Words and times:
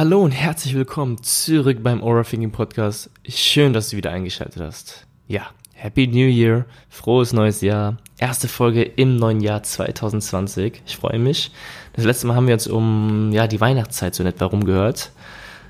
hallo 0.00 0.22
und 0.22 0.30
herzlich 0.30 0.74
willkommen 0.74 1.22
zurück 1.22 1.82
beim 1.82 2.02
Aura 2.02 2.22
Thinking 2.22 2.52
Podcast. 2.52 3.10
Schön, 3.28 3.74
dass 3.74 3.90
du 3.90 3.98
wieder 3.98 4.10
eingeschaltet 4.10 4.62
hast. 4.62 5.06
Ja, 5.28 5.48
Happy 5.74 6.06
New 6.06 6.26
Year, 6.26 6.64
frohes 6.88 7.34
neues 7.34 7.60
Jahr, 7.60 7.98
erste 8.16 8.48
Folge 8.48 8.82
im 8.82 9.16
neuen 9.16 9.40
Jahr 9.40 9.62
2020. 9.62 10.80
Ich 10.86 10.96
freue 10.96 11.18
mich. 11.18 11.52
Das 11.92 12.06
letzte 12.06 12.26
Mal 12.26 12.34
haben 12.34 12.46
wir 12.46 12.54
uns 12.54 12.66
um 12.66 13.30
ja 13.32 13.46
die 13.46 13.60
Weihnachtszeit 13.60 14.14
so 14.14 14.22
in 14.22 14.30
etwa 14.30 14.46
rumgehört. 14.46 15.12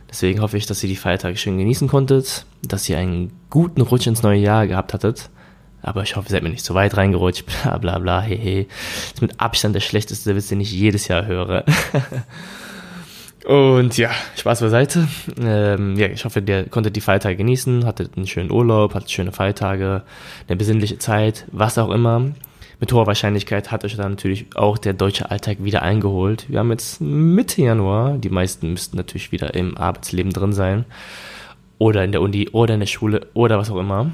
Deswegen 0.09 0.43
hoffe 0.43 0.59
ich, 0.59 0.67
dass 0.67 0.81
ihr 0.85 0.89
die 0.89 0.95
Feiertage 0.95 1.37
schön 1.37 1.59
genießen 1.59 1.89
konntet, 1.89 2.47
dass 2.63 2.89
ihr 2.89 2.99
einen 2.99 3.33
guten 3.51 3.81
Rutsch 3.81 4.07
ins 4.07 4.23
neue 4.23 4.39
Jahr 4.39 4.69
gehabt 4.69 4.95
hattet. 4.95 5.29
Aber 5.83 6.05
ich 6.05 6.15
hoffe, 6.15 6.29
ihr 6.29 6.31
seid 6.31 6.45
mir 6.45 6.51
nicht 6.51 6.65
so 6.65 6.75
weit 6.75 6.97
reingerutscht, 6.97 7.47
bla 7.65 7.79
bla 7.79 7.99
bla, 7.99 8.21
hehe. 8.21 8.67
Das 8.67 9.15
ist 9.15 9.23
mit 9.23 9.41
Abstand 9.41 9.75
der 9.75 9.81
schlechteste 9.81 10.37
Witz, 10.37 10.47
den 10.47 10.61
ich 10.61 10.71
jedes 10.71 11.09
Jahr 11.09 11.27
höre. 11.27 11.65
Und 13.47 13.97
ja, 13.97 14.11
Spaß 14.37 14.61
beiseite. 14.61 15.09
Ähm, 15.41 15.97
ja, 15.97 16.09
ich 16.09 16.25
hoffe, 16.25 16.43
ihr 16.47 16.65
konntet 16.65 16.97
die 16.97 17.01
Feiertage 17.01 17.37
genießen, 17.37 17.87
hattet 17.87 18.17
einen 18.17 18.27
schönen 18.27 18.51
Urlaub, 18.51 18.95
hattet 18.95 19.11
schöne 19.11 19.33
Feiertage, 19.33 20.03
eine 20.47 20.57
besinnliche 20.57 20.99
Zeit, 20.99 21.47
was 21.51 21.79
auch 21.79 21.91
immer. 21.91 22.33
Mit 22.81 22.93
hoher 22.93 23.07
Wahrscheinlichkeit 23.07 23.71
hat 23.71 23.85
euch 23.85 23.97
dann 23.97 24.13
natürlich 24.13 24.47
auch 24.57 24.79
der 24.79 24.95
deutsche 24.95 25.31
Alltag 25.31 25.59
wieder 25.61 25.83
eingeholt. 25.83 26.47
Wir 26.49 26.61
haben 26.61 26.71
jetzt 26.71 27.01
Mitte 27.01 27.61
Januar. 27.61 28.17
Die 28.17 28.31
meisten 28.31 28.71
müssten 28.73 28.97
natürlich 28.97 29.33
wieder 29.33 29.55
im 29.55 29.77
Arbeitsleben 29.77 30.33
drin 30.33 30.55
sein. 30.55 30.87
Oder 31.77 32.05
in 32.05 32.13
der 32.13 32.23
Uni 32.23 32.49
oder 32.51 32.75
in 32.75 32.81
der 32.81 32.87
Schule 32.87 33.27
oder 33.35 33.59
was 33.59 33.71
auch 33.71 33.77
immer. 33.77 34.11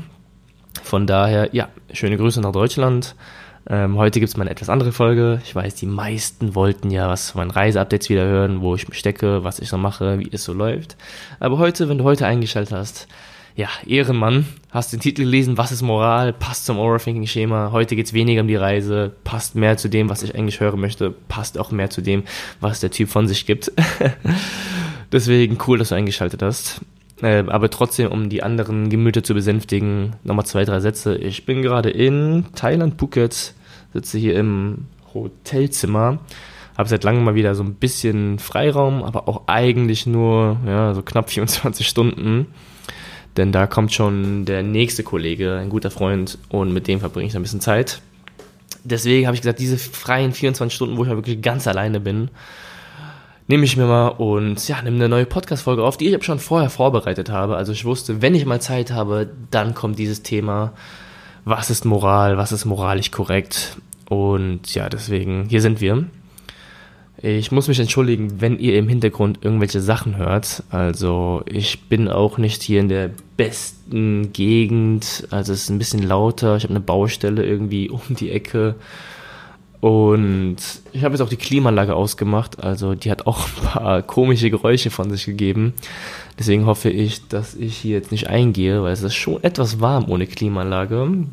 Von 0.83 1.07
daher, 1.07 1.49
ja, 1.53 1.69
schöne 1.93 2.17
Grüße 2.17 2.41
nach 2.41 2.53
Deutschland. 2.53 3.15
Ähm, 3.69 3.97
heute 3.97 4.21
gibt 4.21 4.31
es 4.31 4.37
mal 4.37 4.43
eine 4.43 4.51
etwas 4.51 4.69
andere 4.69 4.93
Folge. 4.93 5.41
Ich 5.45 5.55
weiß, 5.55 5.75
die 5.75 5.87
meisten 5.87 6.55
wollten 6.55 6.91
ja 6.91 7.09
was 7.09 7.31
von 7.31 7.41
meinen 7.41 7.51
Reiseupdates 7.51 8.09
wieder 8.09 8.25
hören, 8.25 8.61
wo 8.61 8.77
ich 8.77 8.87
stecke, 8.93 9.43
was 9.43 9.59
ich 9.59 9.69
so 9.69 9.77
mache, 9.77 10.21
wie 10.21 10.29
es 10.31 10.45
so 10.45 10.53
läuft. 10.53 10.97
Aber 11.41 11.59
heute, 11.59 11.89
wenn 11.89 11.99
du 11.99 12.05
heute 12.05 12.27
eingeschaltet 12.27 12.73
hast, 12.77 13.09
ja, 13.57 13.69
Ehrenmann, 13.87 14.47
hast 14.71 14.93
den 14.93 15.01
Titel 15.01 15.23
gelesen, 15.23 15.57
was 15.57 15.73
ist 15.73 15.83
Moral, 15.83 16.33
passt 16.35 16.67
zum 16.67 16.79
Overthinking-Schema. 16.79 17.73
Heute 17.73 17.97
geht's 17.97 18.13
weniger 18.13 18.43
um 18.43 18.49
die 18.49 18.57
Reise, 18.57 19.17
passt 19.25 19.55
mehr 19.55 19.79
zu 19.79 19.89
dem, 19.89 20.11
was 20.11 20.23
ich 20.23 20.35
eigentlich 20.35 20.61
hören 20.61 20.79
möchte, 20.79 21.11
passt 21.11 21.59
auch 21.59 21.71
mehr 21.71 21.89
zu 21.89 22.03
dem, 22.03 22.25
was 22.61 22.81
der 22.81 22.91
Typ 22.91 23.09
von 23.09 23.27
sich 23.27 23.47
gibt. 23.47 23.73
Deswegen 25.13 25.59
cool, 25.67 25.79
dass 25.79 25.89
du 25.89 25.95
eingeschaltet 25.95 26.43
hast. 26.43 26.83
Äh, 27.23 27.45
aber 27.47 27.71
trotzdem, 27.71 28.11
um 28.11 28.29
die 28.29 28.43
anderen 28.43 28.91
Gemüter 28.91 29.23
zu 29.23 29.35
besänftigen, 29.35 30.17
nochmal 30.23 30.47
zwei, 30.47 30.65
drei 30.65 30.81
Sätze. 30.81 31.17
Ich 31.17 31.47
bin 31.47 31.63
gerade 31.63 31.91
in 31.91 32.47
Thailand, 32.55 32.99
Phuket, 32.99 33.55
sitze 33.93 34.19
hier 34.19 34.37
im 34.39 34.87
Hotelzimmer, 35.15 36.19
habe 36.77 36.89
seit 36.89 37.05
langem 37.05 37.25
mal 37.25 37.35
wieder 37.35 37.55
so 37.55 37.63
ein 37.63 37.75
bisschen 37.75 38.39
Freiraum, 38.39 39.03
aber 39.03 39.29
auch 39.29 39.43
eigentlich 39.47 40.07
nur 40.07 40.59
ja, 40.67 40.93
so 40.95 41.03
knapp 41.03 41.31
24 41.31 41.87
Stunden. 41.87 42.49
Denn 43.37 43.53
da 43.53 43.67
kommt 43.67 43.93
schon 43.93 44.47
der 44.47 44.63
nächste 44.63 45.03
Kollege, 45.03 45.57
ein 45.57 45.69
guter 45.69 45.91
Freund, 45.91 46.39
und 46.49 46.73
mit 46.73 46.89
dem 46.89 47.01
verbringe 47.01 47.29
ich 47.29 47.37
ein 47.37 47.43
bisschen 47.43 47.61
Zeit. 47.61 48.01
Deswegen 48.83 49.27
habe 49.27 49.35
ich 49.35 49.43
gesagt, 49.43 49.59
diese 49.59 49.79
freien 49.79 50.33
24 50.33 50.75
Stunden, 50.75 50.97
wo 50.97 51.03
ich 51.03 51.09
mal 51.09 51.17
wirklich 51.17 51.43
ganz 51.43 51.67
alleine 51.67 52.01
bin, 52.01 52.31
nehme 53.49 53.65
ich 53.65 53.77
mir 53.77 53.87
mal 53.87 54.09
und 54.09 54.67
ja, 54.69 54.83
nehme 54.83 54.97
eine 54.97 55.09
neue 55.09 55.27
Podcast-Folge 55.27 55.85
auf, 55.85 55.97
die 55.97 56.13
ich 56.13 56.25
schon 56.25 56.39
vorher 56.39 56.71
vorbereitet 56.71 57.31
habe. 57.31 57.57
Also 57.57 57.73
ich 57.73 57.85
wusste, 57.85 58.23
wenn 58.23 58.35
ich 58.35 58.47
mal 58.47 58.61
Zeit 58.61 58.91
habe, 58.91 59.31
dann 59.51 59.75
kommt 59.75 59.99
dieses 59.99 60.23
Thema, 60.23 60.73
was 61.45 61.71
ist 61.71 61.85
Moral, 61.85 62.37
was 62.37 62.53
ist 62.53 62.65
moralisch 62.65 63.11
korrekt. 63.11 63.77
Und 64.09 64.75
ja, 64.75 64.89
deswegen, 64.89 65.47
hier 65.49 65.61
sind 65.61 65.81
wir. 65.81 66.07
Ich 67.23 67.51
muss 67.51 67.67
mich 67.67 67.81
entschuldigen, 67.81 68.41
wenn 68.41 68.59
ihr 68.59 68.77
im 68.77 68.89
Hintergrund 68.89 69.39
irgendwelche 69.43 69.81
Sachen 69.81 70.17
hört. 70.17 70.63
Also 70.71 71.43
ich 71.47 71.89
bin 71.89 72.09
auch 72.09 72.37
nicht 72.37 72.63
hier 72.63 72.81
in 72.81 72.89
der 72.89 73.11
besten 73.37 74.33
Gegend. 74.33 75.27
Also 75.31 75.53
es 75.53 75.63
ist 75.63 75.71
ein 75.71 75.79
bisschen 75.79 76.03
lauter. 76.03 76.57
Ich 76.57 76.65
habe 76.65 76.75
eine 76.75 76.81
Baustelle 76.81 77.45
irgendwie 77.47 77.89
um 77.91 78.03
die 78.11 78.31
Ecke. 78.31 78.75
Und 79.81 80.57
ich 80.93 81.05
habe 81.05 81.15
jetzt 81.15 81.21
auch 81.21 81.29
die 81.29 81.37
Klimaanlage 81.37 81.95
ausgemacht. 81.95 82.63
Also 82.63 82.95
die 82.95 83.11
hat 83.11 83.27
auch 83.27 83.47
ein 83.59 83.65
paar 83.65 84.03
komische 84.03 84.51
Geräusche 84.51 84.91
von 84.91 85.11
sich 85.11 85.27
gegeben. 85.27 85.75
Deswegen 86.39 86.67
hoffe 86.67 86.91
ich, 86.91 87.29
dass 87.29 87.55
ich 87.55 87.77
hier 87.77 87.97
jetzt 87.97 88.13
nicht 88.13 88.29
eingehe, 88.29 88.83
weil 88.83 88.93
es 88.93 89.03
ist 89.03 89.15
schon 89.15 89.43
etwas 89.43 89.81
warm 89.81 90.09
ohne 90.09 90.27
Klimaanlage. 90.27 91.27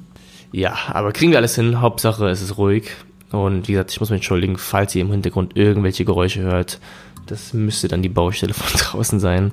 Ja, 0.51 0.77
aber 0.87 1.11
kriegen 1.11 1.31
wir 1.31 1.39
alles 1.39 1.55
hin. 1.55 1.81
Hauptsache, 1.81 2.27
es 2.27 2.41
ist 2.41 2.57
ruhig. 2.57 2.91
Und 3.31 3.67
wie 3.67 3.73
gesagt, 3.73 3.91
ich 3.91 3.99
muss 3.99 4.11
mich 4.11 4.17
entschuldigen, 4.17 4.57
falls 4.57 4.93
ihr 4.93 5.01
im 5.01 5.11
Hintergrund 5.11 5.57
irgendwelche 5.57 6.05
Geräusche 6.05 6.41
hört. 6.41 6.79
Das 7.25 7.53
müsste 7.53 7.87
dann 7.87 8.03
die 8.03 8.09
Baustelle 8.09 8.53
von 8.53 8.79
draußen 8.79 9.19
sein. 9.19 9.51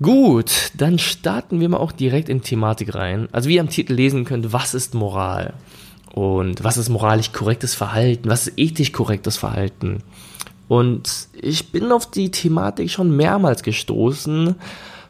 Gut, 0.00 0.72
dann 0.76 0.98
starten 0.98 1.60
wir 1.60 1.68
mal 1.68 1.76
auch 1.76 1.92
direkt 1.92 2.28
in 2.28 2.42
Thematik 2.42 2.96
rein. 2.96 3.28
Also 3.30 3.48
wie 3.48 3.54
ihr 3.54 3.60
am 3.60 3.68
Titel 3.68 3.92
lesen 3.92 4.24
könnt, 4.24 4.52
was 4.52 4.74
ist 4.74 4.94
Moral? 4.94 5.54
Und 6.14 6.62
was 6.62 6.76
ist 6.76 6.90
moralisch 6.90 7.32
korrektes 7.32 7.74
Verhalten? 7.74 8.28
Was 8.28 8.46
ist 8.46 8.58
ethisch 8.58 8.92
korrektes 8.92 9.38
Verhalten? 9.38 10.02
Und 10.68 11.28
ich 11.40 11.72
bin 11.72 11.90
auf 11.90 12.10
die 12.10 12.30
Thematik 12.30 12.90
schon 12.90 13.16
mehrmals 13.16 13.62
gestoßen. 13.62 14.54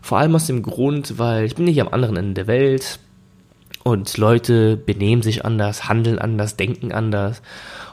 Vor 0.00 0.18
allem 0.18 0.34
aus 0.34 0.46
dem 0.46 0.62
Grund, 0.62 1.18
weil 1.18 1.44
ich 1.44 1.54
bin 1.56 1.64
nicht 1.64 1.80
am 1.80 1.88
anderen 1.88 2.16
Ende 2.16 2.34
der 2.34 2.46
Welt. 2.46 2.98
Und 3.84 4.16
Leute 4.16 4.76
benehmen 4.76 5.22
sich 5.22 5.44
anders, 5.44 5.88
handeln 5.88 6.18
anders, 6.20 6.56
denken 6.56 6.92
anders. 6.92 7.42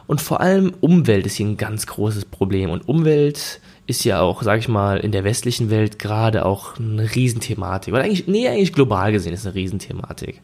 Und 0.05 0.21
vor 0.21 0.39
allem 0.41 0.73
Umwelt 0.81 1.25
ist 1.25 1.35
hier 1.35 1.47
ein 1.47 1.57
ganz 1.57 1.87
großes 1.87 2.25
Problem. 2.25 2.69
Und 2.69 2.87
Umwelt 2.87 3.59
ist 3.87 4.03
ja 4.03 4.21
auch, 4.21 4.43
sag 4.43 4.59
ich 4.59 4.67
mal, 4.67 4.99
in 4.99 5.11
der 5.11 5.23
westlichen 5.23 5.71
Welt 5.71 5.97
gerade 5.97 6.45
auch 6.45 6.77
eine 6.77 7.15
Riesenthematik. 7.15 7.93
Oder 7.93 8.03
eigentlich, 8.03 8.27
nee, 8.27 8.47
eigentlich 8.47 8.73
global 8.73 9.11
gesehen 9.11 9.33
ist 9.33 9.47
eine 9.47 9.55
Riesenthematik. 9.55 10.41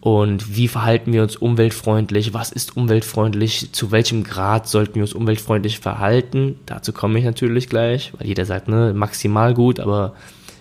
Und 0.00 0.56
wie 0.56 0.68
verhalten 0.68 1.12
wir 1.12 1.22
uns 1.22 1.36
umweltfreundlich? 1.36 2.32
Was 2.32 2.52
ist 2.52 2.76
umweltfreundlich? 2.76 3.72
Zu 3.72 3.90
welchem 3.90 4.24
Grad 4.24 4.66
sollten 4.66 4.94
wir 4.94 5.02
uns 5.02 5.12
umweltfreundlich 5.12 5.78
verhalten? 5.78 6.58
Dazu 6.64 6.92
komme 6.92 7.18
ich 7.18 7.24
natürlich 7.24 7.68
gleich, 7.68 8.12
weil 8.16 8.26
jeder 8.26 8.46
sagt, 8.46 8.68
ne, 8.68 8.94
maximal 8.94 9.52
gut, 9.52 9.78
aber 9.78 10.14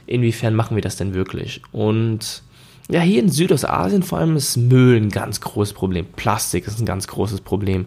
inwiefern 0.08 0.56
machen 0.56 0.76
wir 0.76 0.82
das 0.82 0.98
denn 0.98 1.14
wirklich? 1.14 1.62
Und 1.72 2.44
ja, 2.92 3.02
hier 3.02 3.22
in 3.22 3.30
Südostasien 3.30 4.02
vor 4.02 4.18
allem 4.18 4.36
ist 4.36 4.58
Müll 4.58 4.98
ein 4.98 5.10
ganz 5.10 5.40
großes 5.42 5.76
Problem. 5.76 6.08
Plastik 6.16 6.66
ist 6.66 6.80
ein 6.80 6.88
ganz 6.88 7.08
großes 7.08 7.42
Problem. 7.42 7.86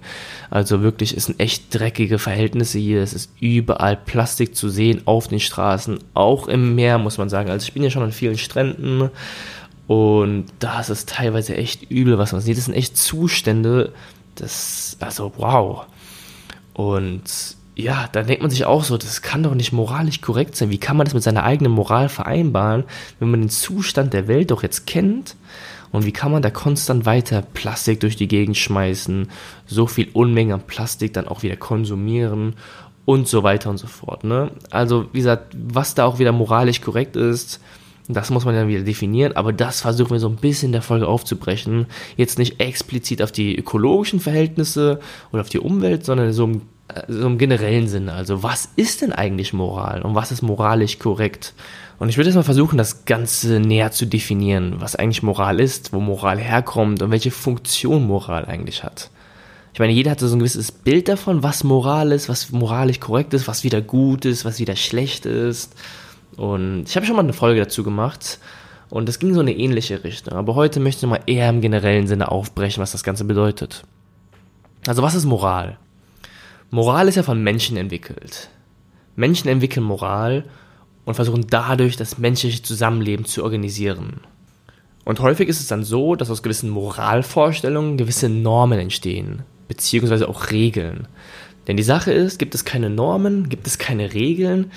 Also 0.49 0.83
wirklich, 0.83 1.17
es 1.17 1.25
sind 1.25 1.41
echt 1.41 1.75
dreckige 1.75 2.21
Verhältnisse 2.21 2.79
hier. 2.79 3.03
Es 3.03 3.13
ist 3.13 3.33
überall 3.41 3.97
Plastik 3.97 4.55
zu 4.55 4.69
sehen 4.69 5.03
auf 5.05 5.27
den 5.27 5.41
Straßen, 5.41 5.99
auch 6.15 6.47
im 6.47 6.77
Meer, 6.77 6.99
muss 6.99 7.19
man 7.19 7.29
sagen. 7.29 7.51
Also 7.51 7.65
ich 7.65 7.73
bin 7.73 7.83
ja 7.83 7.91
schon 7.91 8.05
an 8.05 8.13
vielen 8.13 8.39
Stränden 8.39 9.11
und 9.87 10.47
da 10.59 10.81
ist 10.81 10.91
es 10.91 11.07
teilweise 11.07 11.57
echt 11.57 11.91
übel, 11.91 12.19
was 12.19 12.33
man 12.33 12.41
sieht. 12.41 12.57
Das 12.57 12.67
sind 12.67 12.75
echt 12.75 12.97
Zustände, 12.97 13.93
das, 14.35 14.97
also 15.01 15.33
wow. 15.37 15.87
Und 16.75 17.57
ja, 17.75 18.09
da 18.13 18.23
denkt 18.23 18.43
man 18.43 18.51
sich 18.51 18.65
auch 18.65 18.85
so, 18.85 18.97
das 18.97 19.23
kann 19.23 19.43
doch 19.43 19.55
nicht 19.55 19.73
moralisch 19.73 20.21
korrekt 20.21 20.57
sein. 20.57 20.71
Wie 20.71 20.79
kann 20.79 20.97
man 20.97 21.07
das 21.07 21.15
mit 21.15 21.23
seiner 21.23 21.45
eigenen 21.45 21.73
Moral 21.73 22.09
vereinbaren, 22.09 22.85
wenn 23.19 23.31
man 23.31 23.41
den 23.41 23.51
Zustand 23.51 24.13
der 24.13 24.29
Welt 24.29 24.51
doch 24.51 24.63
jetzt 24.63 24.87
kennt? 24.87 25.37
Und 25.91 26.07
wie 26.07 26.13
kann 26.13 26.33
man 26.33 26.43
da 26.43 26.51
konstant 26.51 27.05
weiter 27.05 27.43
Plastik 27.43 28.01
durch 28.01 28.17
die 28.17 28.29
Gegend 28.29 28.57
schmeißen, 28.57 29.29
so 29.67 29.87
viel 29.87 30.09
Unmengen 30.15 30.55
an 30.55 30.67
Plastik 30.67 31.13
dann 31.13 31.29
auch 31.29 31.43
wieder 31.43 31.57
konsumieren 31.57 32.55
und 33.05 33.29
so 33.29 33.43
weiter 33.43 33.69
und 33.69 33.79
so 33.79 33.87
fort. 33.87 34.25
Ne? 34.25 34.53
Also, 34.71 35.07
wie 35.13 35.19
gesagt, 35.19 35.55
was 35.55 35.95
da 35.95 36.05
auch 36.05 36.19
wieder 36.19 36.33
moralisch 36.33 36.81
korrekt 36.81 37.17
ist, 37.17 37.61
das 38.09 38.31
muss 38.31 38.45
man 38.45 38.55
dann 38.55 38.69
wieder 38.69 38.83
definieren, 38.83 39.37
aber 39.37 39.53
das 39.53 39.81
versuchen 39.81 40.11
wir 40.11 40.21
so 40.21 40.29
ein 40.29 40.37
bisschen 40.37 40.69
in 40.69 40.73
der 40.73 40.83
Folge 40.83 41.07
aufzubrechen. 41.07 41.87
Jetzt 42.17 42.39
nicht 42.39 42.61
explizit 42.61 43.23
auf 43.23 43.33
die 43.33 43.57
ökologischen 43.57 44.21
Verhältnisse 44.21 45.01
oder 45.33 45.43
auf 45.43 45.49
die 45.49 45.61
Umwelt, 45.61 46.05
sondern 46.05 46.33
so 46.33 46.45
im 46.45 46.63
so 47.09 47.27
im 47.27 47.39
generellen 47.39 47.89
Sinne. 47.89 48.13
Also 48.13 48.43
was 48.43 48.69
ist 48.77 49.03
denn 49.03 49.13
eigentlich 49.13 49.53
Moral 49.53 50.03
und 50.03 50.15
was 50.15 50.33
ist 50.33 50.43
moralisch 50.43 50.99
korrekt? 50.99 51.55
Und 51.99 52.09
ich 52.09 52.17
würde 52.17 52.29
jetzt 52.31 52.37
mal 52.37 52.43
versuchen, 52.43 52.79
das 52.79 53.05
Ganze 53.05 53.61
näher 53.61 53.93
zu 53.93 54.07
definieren, 54.07 54.77
was 54.79 54.97
eigentlich 54.97 55.23
Moral 55.23 55.61
ist, 55.61 55.93
wo 55.93 56.01
Moral 56.01 56.39
herkommt 56.39 57.01
und 57.03 57.11
welche 57.11 57.31
Funktion 57.31 58.07
Moral 58.07 58.45
eigentlich 58.47 58.83
hat. 58.83 59.11
Ich 59.73 59.79
meine, 59.79 59.93
jeder 59.93 60.11
hat 60.11 60.21
so 60.21 60.27
ein 60.27 60.39
gewisses 60.39 60.71
Bild 60.73 61.09
davon, 61.09 61.43
was 61.43 61.65
Moral 61.65 62.13
ist, 62.13 62.29
was 62.29 62.51
moralisch 62.51 63.01
korrekt 63.01 63.33
ist, 63.33 63.49
was 63.49 63.65
wieder 63.65 63.81
gut 63.81 64.25
ist, 64.25 64.45
was 64.45 64.59
wieder 64.59 64.77
schlecht 64.77 65.25
ist. 65.25 65.75
Und 66.37 66.85
ich 66.89 66.97
habe 66.97 67.07
schon 67.07 67.17
mal 67.17 67.23
eine 67.23 67.33
Folge 67.33 67.61
dazu 67.61 67.83
gemacht 67.83 68.39
und 68.91 69.09
es 69.09 69.19
ging 69.19 69.35
so 69.35 69.41
eine 69.41 69.57
ähnliche 69.57 70.05
Richtung. 70.05 70.35
Aber 70.35 70.55
heute 70.55 70.81
möchte 70.81 71.07
ich 71.07 71.11
mal 71.11 71.21
eher 71.27 71.49
im 71.49 71.61
generellen 71.61 72.07
Sinne 72.07 72.31
aufbrechen, 72.31 72.83
was 72.83 72.93
das 72.93 73.05
Ganze 73.05 73.25
bedeutet. 73.25 73.85
Also 74.87 75.03
was 75.03 75.15
ist 75.15 75.25
Moral? 75.25 75.79
Moral 76.71 77.09
ist 77.09 77.17
ja 77.17 77.23
von 77.23 77.43
Menschen 77.43 77.77
entwickelt. 77.77 78.49
Menschen 79.15 79.49
entwickeln 79.49 79.85
Moral 79.85 80.45
und 81.05 81.15
versuchen 81.15 81.47
dadurch 81.49 81.97
das 81.97 82.19
menschliche 82.19 82.63
Zusammenleben 82.63 83.25
zu 83.25 83.43
organisieren. 83.43 84.21
Und 85.05 85.21
häufig 85.21 85.49
ist 85.49 85.61
es 85.61 85.67
dann 85.67 85.85
so, 85.85 86.15
dass 86.15 86.31
aus 86.31 86.43
gewissen 86.43 86.71
Moralvorstellungen 86.71 87.97
gewisse 87.97 88.29
Normen 88.29 88.79
entstehen, 88.79 89.43
beziehungsweise 89.69 90.29
auch 90.29 90.51
Regeln. 90.51 91.09
Denn 91.67 91.77
die 91.77 91.83
Sache 91.83 92.13
ist, 92.13 92.39
gibt 92.39 92.55
es 92.55 92.65
keine 92.65 92.91
Normen, 92.91 93.49
gibt 93.49 93.67
es 93.67 93.79
keine 93.79 94.15
Regeln, 94.15 94.71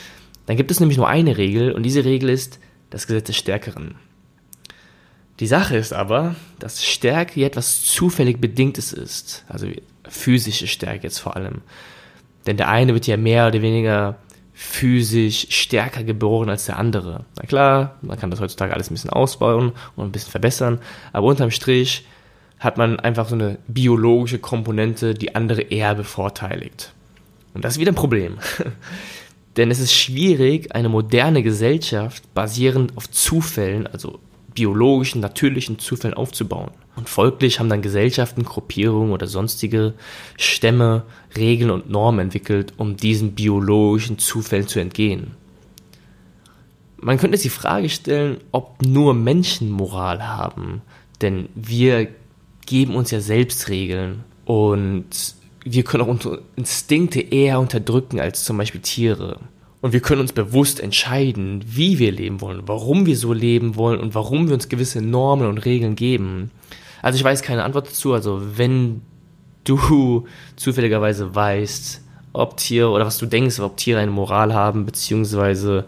dann 0.45 0.57
gibt 0.57 0.71
es 0.71 0.79
nämlich 0.79 0.97
nur 0.97 1.07
eine 1.07 1.37
Regel 1.37 1.71
und 1.71 1.83
diese 1.83 2.05
Regel 2.05 2.29
ist 2.29 2.59
das 2.89 3.07
Gesetz 3.07 3.27
des 3.27 3.37
Stärkeren. 3.37 3.95
Die 5.39 5.47
Sache 5.47 5.75
ist 5.75 5.93
aber, 5.93 6.35
dass 6.59 6.85
Stärke 6.85 7.43
etwas 7.43 7.83
zufällig 7.83 8.39
Bedingtes 8.39 8.93
ist, 8.93 9.43
also 9.49 9.67
physische 10.07 10.67
Stärke 10.67 11.03
jetzt 11.03 11.19
vor 11.19 11.35
allem. 11.35 11.61
Denn 12.47 12.57
der 12.57 12.69
eine 12.69 12.93
wird 12.93 13.07
ja 13.07 13.17
mehr 13.17 13.47
oder 13.47 13.61
weniger 13.61 14.17
physisch 14.53 15.47
stärker 15.49 16.03
geboren 16.03 16.49
als 16.49 16.65
der 16.65 16.77
andere. 16.79 17.25
Na 17.35 17.43
klar, 17.45 17.97
man 18.01 18.17
kann 18.17 18.31
das 18.31 18.39
heutzutage 18.39 18.73
alles 18.73 18.89
ein 18.89 18.93
bisschen 18.93 19.09
ausbauen 19.09 19.73
und 19.97 20.05
ein 20.05 20.11
bisschen 20.13 20.31
verbessern, 20.31 20.79
aber 21.11 21.27
unterm 21.27 21.51
Strich 21.51 22.05
hat 22.59 22.77
man 22.77 22.99
einfach 22.99 23.27
so 23.27 23.35
eine 23.35 23.57
biologische 23.67 24.39
Komponente, 24.39 25.13
die 25.13 25.35
andere 25.35 25.61
eher 25.61 25.93
bevorteiligt. 25.93 26.93
Und 27.53 27.65
das 27.65 27.73
ist 27.73 27.79
wieder 27.79 27.91
ein 27.91 27.95
Problem. 27.95 28.37
Denn 29.57 29.71
es 29.71 29.79
ist 29.79 29.93
schwierig, 29.93 30.75
eine 30.75 30.89
moderne 30.89 31.41
Gesellschaft 31.41 32.33
basierend 32.33 32.97
auf 32.97 33.09
Zufällen, 33.09 33.87
also 33.87 34.19
biologischen, 34.53 35.21
natürlichen 35.21 35.79
Zufällen 35.79 36.15
aufzubauen. 36.15 36.71
Und 36.95 37.09
folglich 37.09 37.59
haben 37.59 37.69
dann 37.69 37.81
Gesellschaften, 37.81 38.43
Gruppierungen 38.43 39.11
oder 39.11 39.27
sonstige 39.27 39.93
Stämme 40.37 41.03
Regeln 41.35 41.69
und 41.69 41.89
Normen 41.89 42.21
entwickelt, 42.21 42.73
um 42.77 42.95
diesen 42.95 43.33
biologischen 43.33 44.17
Zufällen 44.17 44.67
zu 44.67 44.79
entgehen. 44.79 45.31
Man 46.97 47.17
könnte 47.17 47.37
sich 47.37 47.51
die 47.51 47.57
Frage 47.57 47.89
stellen, 47.89 48.37
ob 48.51 48.81
nur 48.81 49.13
Menschen 49.13 49.69
Moral 49.69 50.25
haben, 50.25 50.81
denn 51.21 51.49
wir 51.53 52.07
geben 52.65 52.95
uns 52.95 53.11
ja 53.11 53.19
selbst 53.19 53.69
Regeln 53.69 54.23
und 54.45 55.35
wir 55.65 55.83
können 55.83 56.03
auch 56.03 56.07
unsere 56.07 56.41
Instinkte 56.55 57.19
eher 57.19 57.59
unterdrücken 57.59 58.19
als 58.19 58.43
zum 58.43 58.57
Beispiel 58.57 58.81
Tiere. 58.81 59.39
Und 59.81 59.93
wir 59.93 59.99
können 59.99 60.21
uns 60.21 60.31
bewusst 60.31 60.79
entscheiden, 60.79 61.63
wie 61.65 61.99
wir 61.99 62.11
leben 62.11 62.39
wollen, 62.39 62.61
warum 62.65 63.05
wir 63.05 63.17
so 63.17 63.33
leben 63.33 63.75
wollen 63.75 63.99
und 63.99 64.15
warum 64.15 64.47
wir 64.47 64.53
uns 64.53 64.69
gewisse 64.69 65.01
Normen 65.01 65.47
und 65.47 65.57
Regeln 65.65 65.95
geben. 65.95 66.51
Also 67.01 67.17
ich 67.17 67.23
weiß 67.23 67.41
keine 67.41 67.63
Antwort 67.63 67.87
dazu. 67.87 68.13
Also 68.13 68.41
wenn 68.57 69.01
du 69.63 70.27
zufälligerweise 70.55 71.33
weißt, 71.33 72.01
ob 72.33 72.57
Tiere 72.57 72.89
oder 72.89 73.05
was 73.05 73.17
du 73.17 73.25
denkst, 73.25 73.59
ob 73.59 73.77
Tiere 73.77 73.99
eine 73.99 74.11
Moral 74.11 74.53
haben, 74.53 74.85
beziehungsweise 74.85 75.85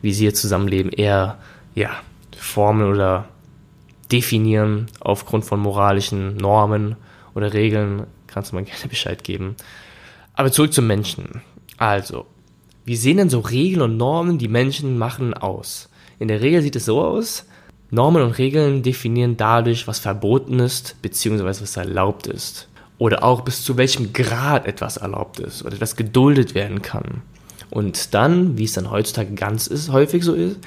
wie 0.00 0.12
sie 0.12 0.24
hier 0.24 0.34
zusammenleben, 0.34 0.90
eher 0.90 1.38
ja, 1.74 1.90
formen 2.36 2.90
oder 2.90 3.28
definieren 4.10 4.86
aufgrund 5.00 5.44
von 5.44 5.60
moralischen 5.60 6.36
Normen 6.36 6.96
oder 7.34 7.52
Regeln, 7.52 8.06
kannst 8.28 8.52
du 8.52 8.56
mal 8.56 8.64
gerne 8.64 8.78
Bescheid 8.88 9.24
geben. 9.24 9.56
Aber 10.34 10.52
zurück 10.52 10.72
zum 10.72 10.86
Menschen. 10.86 11.42
Also, 11.76 12.26
wie 12.84 12.96
sehen 12.96 13.16
denn 13.16 13.30
so 13.30 13.40
Regeln 13.40 13.82
und 13.82 13.96
Normen, 13.96 14.38
die 14.38 14.48
Menschen 14.48 14.98
machen, 14.98 15.34
aus? 15.34 15.88
In 16.18 16.28
der 16.28 16.40
Regel 16.40 16.62
sieht 16.62 16.76
es 16.76 16.84
so 16.84 17.02
aus, 17.02 17.44
Normen 17.90 18.22
und 18.22 18.38
Regeln 18.38 18.82
definieren 18.82 19.36
dadurch, 19.36 19.86
was 19.88 19.98
verboten 19.98 20.58
ist, 20.58 21.00
beziehungsweise 21.00 21.62
was 21.62 21.76
erlaubt 21.76 22.26
ist. 22.26 22.68
Oder 22.98 23.22
auch 23.22 23.42
bis 23.42 23.64
zu 23.64 23.76
welchem 23.76 24.12
Grad 24.12 24.66
etwas 24.66 24.98
erlaubt 24.98 25.38
ist 25.38 25.64
oder 25.64 25.74
etwas 25.74 25.96
geduldet 25.96 26.54
werden 26.54 26.82
kann. 26.82 27.22
Und 27.70 28.14
dann, 28.14 28.58
wie 28.58 28.64
es 28.64 28.72
dann 28.72 28.90
heutzutage 28.90 29.32
ganz 29.34 29.66
ist, 29.66 29.90
häufig 29.90 30.24
so 30.24 30.34
ist, 30.34 30.58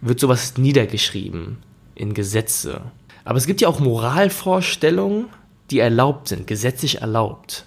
wird 0.00 0.20
sowas 0.20 0.56
niedergeschrieben 0.56 1.58
in 1.94 2.14
Gesetze. 2.14 2.82
Aber 3.24 3.38
es 3.38 3.46
gibt 3.46 3.60
ja 3.60 3.68
auch 3.68 3.80
Moralvorstellungen, 3.80 5.26
die 5.72 5.80
erlaubt 5.80 6.28
sind, 6.28 6.46
gesetzlich 6.46 7.00
erlaubt. 7.00 7.64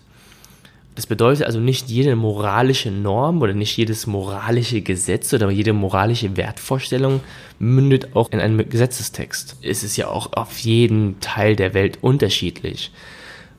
Das 0.95 1.07
bedeutet 1.07 1.45
also 1.45 1.59
nicht 1.59 1.89
jede 1.89 2.15
moralische 2.15 2.89
Norm 2.89 3.41
oder 3.41 3.53
nicht 3.53 3.75
jedes 3.75 4.07
moralische 4.07 4.81
Gesetz 4.81 5.33
oder 5.33 5.49
jede 5.51 5.73
moralische 5.73 6.37
Wertvorstellung 6.37 7.19
mündet 7.59 8.15
auch 8.15 8.31
in 8.31 8.39
einem 8.39 8.69
Gesetzestext. 8.69 9.57
Es 9.61 9.83
ist 9.83 9.97
ja 9.97 10.07
auch 10.07 10.31
auf 10.33 10.57
jeden 10.59 11.19
Teil 11.19 11.57
der 11.57 11.73
Welt 11.73 11.97
unterschiedlich, 12.01 12.91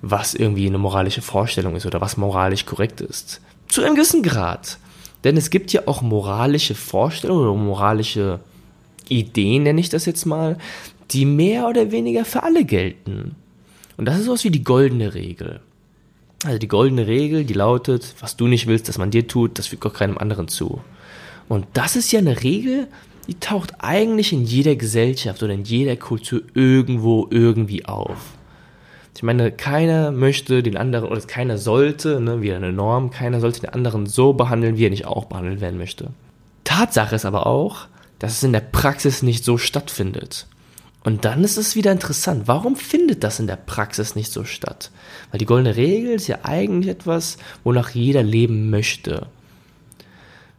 was 0.01 0.33
irgendwie 0.33 0.67
eine 0.67 0.79
moralische 0.79 1.21
Vorstellung 1.21 1.77
ist 1.77 1.85
oder 1.85 2.01
was 2.01 2.17
moralisch 2.17 2.65
korrekt 2.65 3.03
ist. 3.03 3.43
Zu 3.69 3.83
einem 3.83 3.97
gewissen 3.97 4.23
Grad. 4.23 4.79
Denn 5.23 5.37
es 5.37 5.51
gibt 5.51 5.73
ja 5.73 5.83
auch 5.87 6.01
moralische 6.01 6.75
Vorstellungen 6.75 7.49
oder 7.49 7.55
moralische 7.55 8.41
Ideen, 9.09 9.65
nenne 9.65 9.81
ich 9.81 9.91
das 9.91 10.07
jetzt 10.07 10.25
mal, 10.25 10.57
die 11.11 11.27
mehr 11.27 11.69
oder 11.69 11.91
weniger 11.91 12.25
für 12.25 12.43
alle 12.43 12.65
gelten. 12.65 13.37
Und 13.97 14.05
das 14.07 14.19
ist 14.19 14.27
sowas 14.27 14.45
wie 14.45 14.51
die 14.51 14.65
goldene 14.65 15.15
Regel. 15.15 15.61
Also 16.45 16.59
die 16.59 16.69
goldene 16.69 17.07
Regel, 17.07 17.45
die 17.45 17.55
lautet, 17.55 18.15
was 18.21 18.37
du 18.37 18.47
nicht 18.47 18.67
willst, 18.67 18.89
dass 18.89 18.99
man 18.99 19.11
dir 19.11 19.27
tut, 19.27 19.59
das 19.59 19.69
fügt 19.69 19.87
auch 19.87 19.95
keinem 19.95 20.19
anderen 20.19 20.49
zu. 20.49 20.81
Und 21.49 21.67
das 21.73 21.97
ist 21.97 22.13
ja 22.13 22.19
eine 22.19 22.43
Regel, 22.43 22.89
die 23.27 23.41
taucht 23.41 23.75
eigentlich 23.79 24.33
in 24.33 24.45
jeder 24.45 24.77
Gesellschaft 24.77 25.43
oder 25.43 25.55
in 25.55 25.65
jeder 25.65 25.97
Kultur 25.97 26.43
irgendwo 26.55 27.27
irgendwie 27.31 27.85
auf. 27.87 28.35
Ich 29.15 29.23
meine, 29.23 29.51
keiner 29.51 30.11
möchte 30.13 30.63
den 30.63 30.77
anderen, 30.77 31.09
oder 31.09 31.21
keiner 31.23 31.57
sollte, 31.57 32.21
ne, 32.21 32.43
wie 32.43 32.53
eine 32.53 32.73
Norm, 32.73 33.11
keiner 33.11 33.41
sollte 33.41 33.63
den 33.63 33.71
anderen 33.71 34.05
so 34.05 34.35
behandeln, 34.35 34.77
wie 34.77 34.85
er 34.85 34.91
nicht 34.91 35.07
auch 35.07 35.25
behandelt 35.25 35.63
werden 35.63 35.79
möchte. 35.79 36.11
Tatsache 36.65 37.17
ist 37.17 37.25
aber 37.25 37.47
auch, 37.47 37.87
dass 38.19 38.33
es 38.33 38.43
in 38.43 38.53
der 38.53 38.61
Praxis 38.61 39.23
nicht 39.23 39.43
so 39.43 39.57
stattfindet. 39.57 40.47
Und 41.07 41.25
dann 41.25 41.45
ist 41.45 41.57
es 41.57 41.77
wieder 41.77 41.93
interessant, 41.93 42.49
warum 42.49 42.75
findet 42.75 43.23
das 43.23 43.39
in 43.39 43.47
der 43.47 43.55
Praxis 43.55 44.17
nicht 44.17 44.33
so 44.33 44.43
statt? 44.43 44.91
Weil 45.31 45.39
die 45.39 45.47
goldene 45.47 45.77
Regel 45.77 46.11
ist 46.11 46.27
ja 46.27 46.41
eigentlich 46.43 46.91
etwas, 46.91 47.39
wonach 47.63 47.91
jeder 47.91 48.25
leben 48.25 48.71
möchte. 48.71 49.29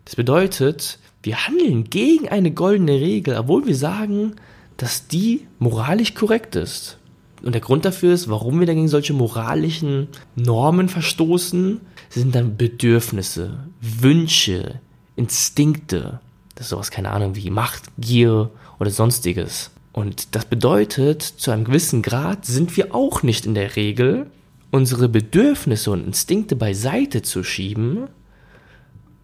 Das 0.06 0.16
bedeutet, 0.16 1.00
wir 1.22 1.46
handeln 1.46 1.90
gegen 1.90 2.30
eine 2.30 2.52
goldene 2.52 2.94
Regel, 2.94 3.36
obwohl 3.36 3.68
wir 3.68 3.76
sagen, 3.76 4.38
dass 4.78 5.10
die 5.10 5.46
moralisch 5.60 6.14
korrekt 6.14 6.56
ist. 6.56 6.98
Und 7.44 7.52
der 7.52 7.62
Grund 7.62 7.84
dafür 7.84 8.14
ist, 8.14 8.30
warum 8.30 8.62
wir 8.62 8.68
dagegen 8.68 8.88
solche 8.88 9.12
moralischen 9.12 10.08
Normen 10.38 10.88
verstoßen, 10.88 11.82
sind 12.08 12.36
dann 12.36 12.56
Bedürfnisse, 12.56 13.66
Wünsche, 13.82 14.80
Instinkte. 15.18 16.22
Das 16.56 16.68
ist 16.68 16.70
sowas, 16.70 16.90
keine 16.90 17.12
Ahnung, 17.12 17.36
wie 17.36 17.50
Macht, 17.50 17.84
Gier 17.98 18.50
oder 18.80 18.92
sonstiges. 18.92 19.72
Und 19.98 20.36
das 20.36 20.46
bedeutet, 20.46 21.24
zu 21.24 21.50
einem 21.50 21.64
gewissen 21.64 22.04
Grad 22.04 22.46
sind 22.46 22.78
wir 22.78 22.94
auch 22.94 23.24
nicht 23.24 23.48
in 23.48 23.56
der 23.56 23.76
Regel, 23.76 24.28
unsere 24.70 25.10
Bedürfnisse 25.10 25.90
und 25.90 26.06
Instinkte 26.06 26.56
beiseite 26.56 27.24
zu 27.24 27.44
schieben, 27.44 28.08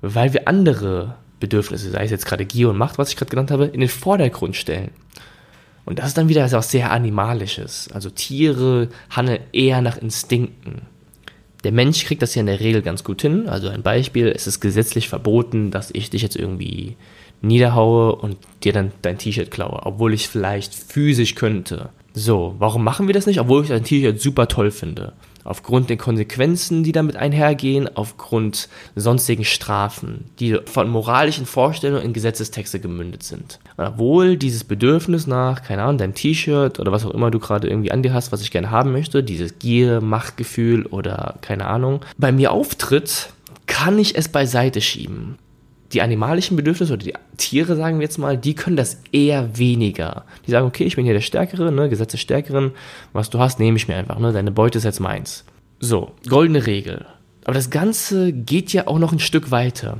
weil 0.01 0.33
wir 0.33 0.47
andere 0.47 1.17
Bedürfnisse, 1.39 1.91
sei 1.91 2.05
es 2.05 2.09
jetzt 2.09 2.25
gerade 2.25 2.47
Gier 2.47 2.71
und 2.71 2.79
Macht, 2.79 2.97
was 2.97 3.09
ich 3.09 3.17
gerade 3.17 3.29
genannt 3.29 3.51
habe, 3.51 3.65
in 3.65 3.81
den 3.81 3.89
Vordergrund 3.89 4.55
stellen. 4.55 4.89
Und 5.85 5.99
das 5.99 6.07
ist 6.07 6.17
dann 6.17 6.27
wieder 6.27 6.43
etwas 6.43 6.71
sehr 6.71 6.89
Animalisches. 6.89 7.89
Also 7.93 8.09
Tiere 8.09 8.89
handeln 9.11 9.43
eher 9.51 9.79
nach 9.83 9.97
Instinkten. 9.97 10.81
Der 11.63 11.71
Mensch 11.71 12.03
kriegt 12.03 12.23
das 12.23 12.33
ja 12.33 12.39
in 12.39 12.47
der 12.47 12.61
Regel 12.61 12.81
ganz 12.81 13.03
gut 13.03 13.21
hin. 13.21 13.47
Also 13.47 13.69
ein 13.69 13.83
Beispiel, 13.83 14.25
es 14.35 14.47
ist 14.47 14.59
gesetzlich 14.59 15.07
verboten, 15.07 15.69
dass 15.69 15.91
ich 15.91 16.09
dich 16.09 16.23
jetzt 16.23 16.35
irgendwie 16.35 16.97
niederhaue 17.43 18.15
und 18.15 18.37
dir 18.63 18.73
dann 18.73 18.91
dein 19.01 19.17
T-Shirt 19.17 19.51
klaue, 19.51 19.85
obwohl 19.85 20.13
ich 20.13 20.27
vielleicht 20.27 20.73
physisch 20.73 21.35
könnte. 21.35 21.89
So, 22.13 22.55
warum 22.57 22.83
machen 22.83 23.07
wir 23.07 23.13
das 23.13 23.25
nicht, 23.25 23.39
obwohl 23.39 23.63
ich 23.63 23.69
dein 23.69 23.83
T-Shirt 23.83 24.19
super 24.19 24.47
toll 24.47 24.71
finde? 24.71 25.13
Aufgrund 25.43 25.89
der 25.89 25.97
Konsequenzen, 25.97 26.83
die 26.83 26.93
damit 26.93 27.17
einhergehen, 27.17 27.89
aufgrund 27.97 28.69
sonstigen 28.95 29.43
Strafen, 29.43 30.25
die 30.39 30.57
von 30.65 30.89
moralischen 30.89 31.45
Vorstellungen 31.45 32.05
in 32.05 32.13
Gesetzestexte 32.13 32.79
gemündet 32.79 33.23
sind. 33.23 33.59
Obwohl 33.75 34.37
dieses 34.37 34.63
Bedürfnis 34.63 35.27
nach, 35.27 35.63
keine 35.63 35.83
Ahnung, 35.83 35.97
deinem 35.97 36.15
T-Shirt 36.15 36.79
oder 36.79 36.93
was 36.93 37.05
auch 37.05 37.11
immer 37.11 37.29
du 37.29 37.39
gerade 37.39 37.67
irgendwie 37.67 37.91
an 37.91 38.03
dir 38.03 38.13
hast, 38.13 38.31
was 38.31 38.41
ich 38.41 38.51
gerne 38.51 38.71
haben 38.71 38.93
möchte, 38.93 39.21
dieses 39.21 39.59
Gier, 39.59 39.99
Machtgefühl 39.99 40.85
oder 40.85 41.35
keine 41.41 41.65
Ahnung, 41.65 42.05
bei 42.17 42.31
mir 42.31 42.53
auftritt, 42.53 43.33
kann 43.65 43.99
ich 43.99 44.15
es 44.15 44.29
beiseite 44.29 44.79
schieben 44.79 45.37
die 45.93 46.01
animalischen 46.01 46.57
Bedürfnisse 46.57 46.93
oder 46.93 47.03
die 47.03 47.13
Tiere, 47.37 47.75
sagen 47.75 47.99
wir 47.99 48.03
jetzt 48.03 48.17
mal, 48.17 48.37
die 48.37 48.55
können 48.55 48.75
das 48.75 49.01
eher 49.11 49.57
weniger. 49.57 50.25
Die 50.45 50.51
sagen, 50.51 50.67
okay, 50.67 50.83
ich 50.83 50.95
bin 50.95 51.05
hier 51.05 51.13
der 51.13 51.21
Stärkere, 51.21 51.71
ne, 51.71 51.89
Gesetz 51.89 52.11
des 52.11 52.21
Stärkeren, 52.21 52.71
was 53.13 53.29
du 53.29 53.39
hast, 53.39 53.59
nehme 53.59 53.77
ich 53.77 53.87
mir 53.87 53.95
einfach, 53.95 54.19
ne, 54.19 54.33
deine 54.33 54.51
Beute 54.51 54.77
ist 54.77 54.83
jetzt 54.83 54.99
meins. 54.99 55.45
So, 55.79 56.11
goldene 56.27 56.65
Regel. 56.65 57.05
Aber 57.45 57.53
das 57.53 57.69
Ganze 57.69 58.31
geht 58.31 58.73
ja 58.73 58.87
auch 58.87 58.99
noch 58.99 59.11
ein 59.11 59.19
Stück 59.19 59.51
weiter. 59.51 59.97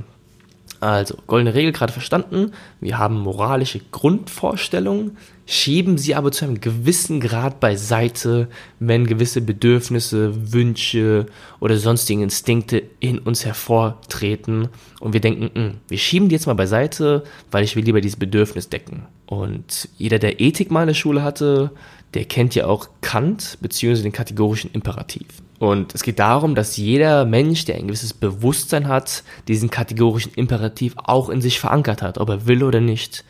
Also, 0.84 1.16
goldene 1.26 1.54
Regel 1.54 1.72
gerade 1.72 1.94
verstanden. 1.94 2.52
Wir 2.78 2.98
haben 2.98 3.18
moralische 3.18 3.80
Grundvorstellungen, 3.90 5.16
schieben 5.46 5.96
sie 5.96 6.14
aber 6.14 6.30
zu 6.30 6.44
einem 6.44 6.60
gewissen 6.60 7.20
Grad 7.20 7.58
beiseite, 7.58 8.48
wenn 8.80 9.06
gewisse 9.06 9.40
Bedürfnisse, 9.40 10.52
Wünsche 10.52 11.24
oder 11.58 11.78
sonstige 11.78 12.22
Instinkte 12.22 12.82
in 13.00 13.18
uns 13.18 13.46
hervortreten 13.46 14.68
und 15.00 15.14
wir 15.14 15.22
denken, 15.22 15.50
hm, 15.54 15.74
wir 15.88 15.96
schieben 15.96 16.28
die 16.28 16.34
jetzt 16.34 16.46
mal 16.46 16.52
beiseite, 16.52 17.24
weil 17.50 17.64
ich 17.64 17.76
will 17.76 17.84
lieber 17.84 18.02
dieses 18.02 18.18
Bedürfnis 18.18 18.68
decken. 18.68 19.06
Und 19.24 19.88
jeder, 19.96 20.18
der 20.18 20.38
Ethik 20.38 20.70
mal 20.70 20.82
in 20.82 20.88
der 20.88 20.94
Schule 20.94 21.22
hatte, 21.22 21.70
der 22.12 22.26
kennt 22.26 22.54
ja 22.54 22.66
auch 22.66 22.88
Kant 23.00 23.56
bzw. 23.62 24.02
den 24.02 24.12
kategorischen 24.12 24.70
Imperativ. 24.74 25.28
Und 25.64 25.94
es 25.94 26.02
geht 26.02 26.18
darum, 26.18 26.54
dass 26.54 26.76
jeder 26.76 27.24
Mensch, 27.24 27.64
der 27.64 27.76
ein 27.76 27.86
gewisses 27.86 28.12
Bewusstsein 28.12 28.86
hat, 28.86 29.24
diesen 29.48 29.70
kategorischen 29.70 30.34
Imperativ 30.34 30.94
auch 30.98 31.30
in 31.30 31.40
sich 31.40 31.58
verankert 31.58 32.02
hat, 32.02 32.18
ob 32.18 32.28
er 32.28 32.46
will 32.46 32.62
oder 32.62 32.82
nicht. 32.82 33.24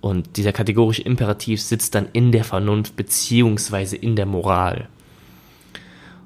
Und 0.00 0.36
dieser 0.36 0.52
kategorische 0.52 1.02
Imperativ 1.02 1.60
sitzt 1.60 1.96
dann 1.96 2.06
in 2.12 2.30
der 2.30 2.44
Vernunft 2.44 2.94
beziehungsweise 2.94 3.96
in 3.96 4.14
der 4.14 4.24
Moral. 4.24 4.86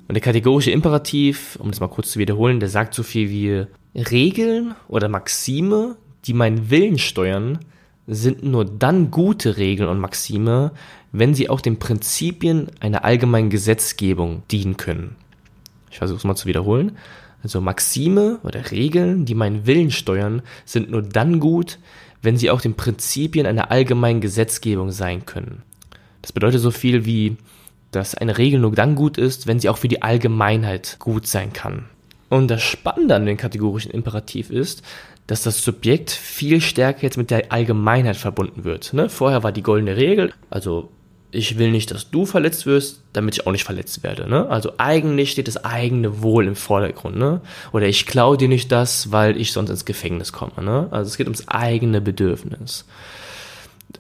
Und 0.06 0.16
der 0.16 0.20
kategorische 0.20 0.70
Imperativ, 0.70 1.56
um 1.58 1.70
das 1.70 1.80
mal 1.80 1.88
kurz 1.88 2.10
zu 2.10 2.18
wiederholen, 2.18 2.60
der 2.60 2.68
sagt 2.68 2.92
so 2.92 3.02
viel 3.02 3.30
wie 3.30 3.64
Regeln 3.98 4.74
oder 4.86 5.08
Maxime, 5.08 5.96
die 6.26 6.34
meinen 6.34 6.68
Willen 6.68 6.98
steuern, 6.98 7.60
sind 8.06 8.42
nur 8.42 8.66
dann 8.66 9.10
gute 9.10 9.56
Regeln 9.56 9.88
und 9.88 9.98
Maxime, 9.98 10.72
wenn 11.12 11.32
sie 11.32 11.48
auch 11.48 11.62
den 11.62 11.78
Prinzipien 11.78 12.70
einer 12.80 13.02
allgemeinen 13.06 13.48
Gesetzgebung 13.48 14.42
dienen 14.50 14.76
können. 14.76 15.16
Ich 15.98 16.00
versuche 16.00 16.18
es 16.18 16.24
mal 16.24 16.36
zu 16.36 16.46
wiederholen. 16.46 16.96
Also 17.42 17.60
Maxime 17.60 18.38
oder 18.44 18.70
Regeln, 18.70 19.24
die 19.24 19.34
meinen 19.34 19.66
Willen 19.66 19.90
steuern, 19.90 20.42
sind 20.64 20.92
nur 20.92 21.02
dann 21.02 21.40
gut, 21.40 21.80
wenn 22.22 22.36
sie 22.36 22.52
auch 22.52 22.60
den 22.60 22.74
Prinzipien 22.74 23.46
einer 23.46 23.72
allgemeinen 23.72 24.20
Gesetzgebung 24.20 24.92
sein 24.92 25.26
können. 25.26 25.64
Das 26.22 26.30
bedeutet 26.30 26.60
so 26.60 26.70
viel 26.70 27.04
wie, 27.04 27.36
dass 27.90 28.14
eine 28.14 28.38
Regel 28.38 28.60
nur 28.60 28.70
dann 28.70 28.94
gut 28.94 29.18
ist, 29.18 29.48
wenn 29.48 29.58
sie 29.58 29.68
auch 29.68 29.78
für 29.78 29.88
die 29.88 30.00
Allgemeinheit 30.00 31.00
gut 31.00 31.26
sein 31.26 31.52
kann. 31.52 31.86
Und 32.28 32.46
das 32.46 32.62
Spannende 32.62 33.16
an 33.16 33.26
dem 33.26 33.36
kategorischen 33.36 33.90
Imperativ 33.90 34.50
ist, 34.50 34.84
dass 35.26 35.42
das 35.42 35.64
Subjekt 35.64 36.12
viel 36.12 36.60
stärker 36.60 37.02
jetzt 37.02 37.18
mit 37.18 37.32
der 37.32 37.50
Allgemeinheit 37.50 38.18
verbunden 38.18 38.62
wird. 38.62 38.92
Ne? 38.92 39.08
Vorher 39.08 39.42
war 39.42 39.50
die 39.50 39.64
goldene 39.64 39.96
Regel, 39.96 40.32
also 40.48 40.90
ich 41.30 41.58
will 41.58 41.70
nicht, 41.70 41.90
dass 41.90 42.10
du 42.10 42.24
verletzt 42.24 42.64
wirst, 42.64 43.02
damit 43.12 43.34
ich 43.34 43.46
auch 43.46 43.52
nicht 43.52 43.64
verletzt 43.64 44.02
werde. 44.02 44.28
Ne? 44.28 44.48
Also 44.48 44.72
eigentlich 44.78 45.30
steht 45.30 45.48
das 45.48 45.62
eigene 45.64 46.22
Wohl 46.22 46.46
im 46.46 46.56
Vordergrund. 46.56 47.16
Ne? 47.16 47.40
Oder 47.72 47.86
ich 47.86 48.06
klaue 48.06 48.38
dir 48.38 48.48
nicht 48.48 48.72
das, 48.72 49.12
weil 49.12 49.36
ich 49.38 49.52
sonst 49.52 49.70
ins 49.70 49.84
Gefängnis 49.84 50.32
komme. 50.32 50.62
Ne? 50.62 50.88
Also 50.90 51.08
es 51.08 51.16
geht 51.16 51.26
ums 51.26 51.46
eigene 51.48 52.00
Bedürfnis. 52.00 52.86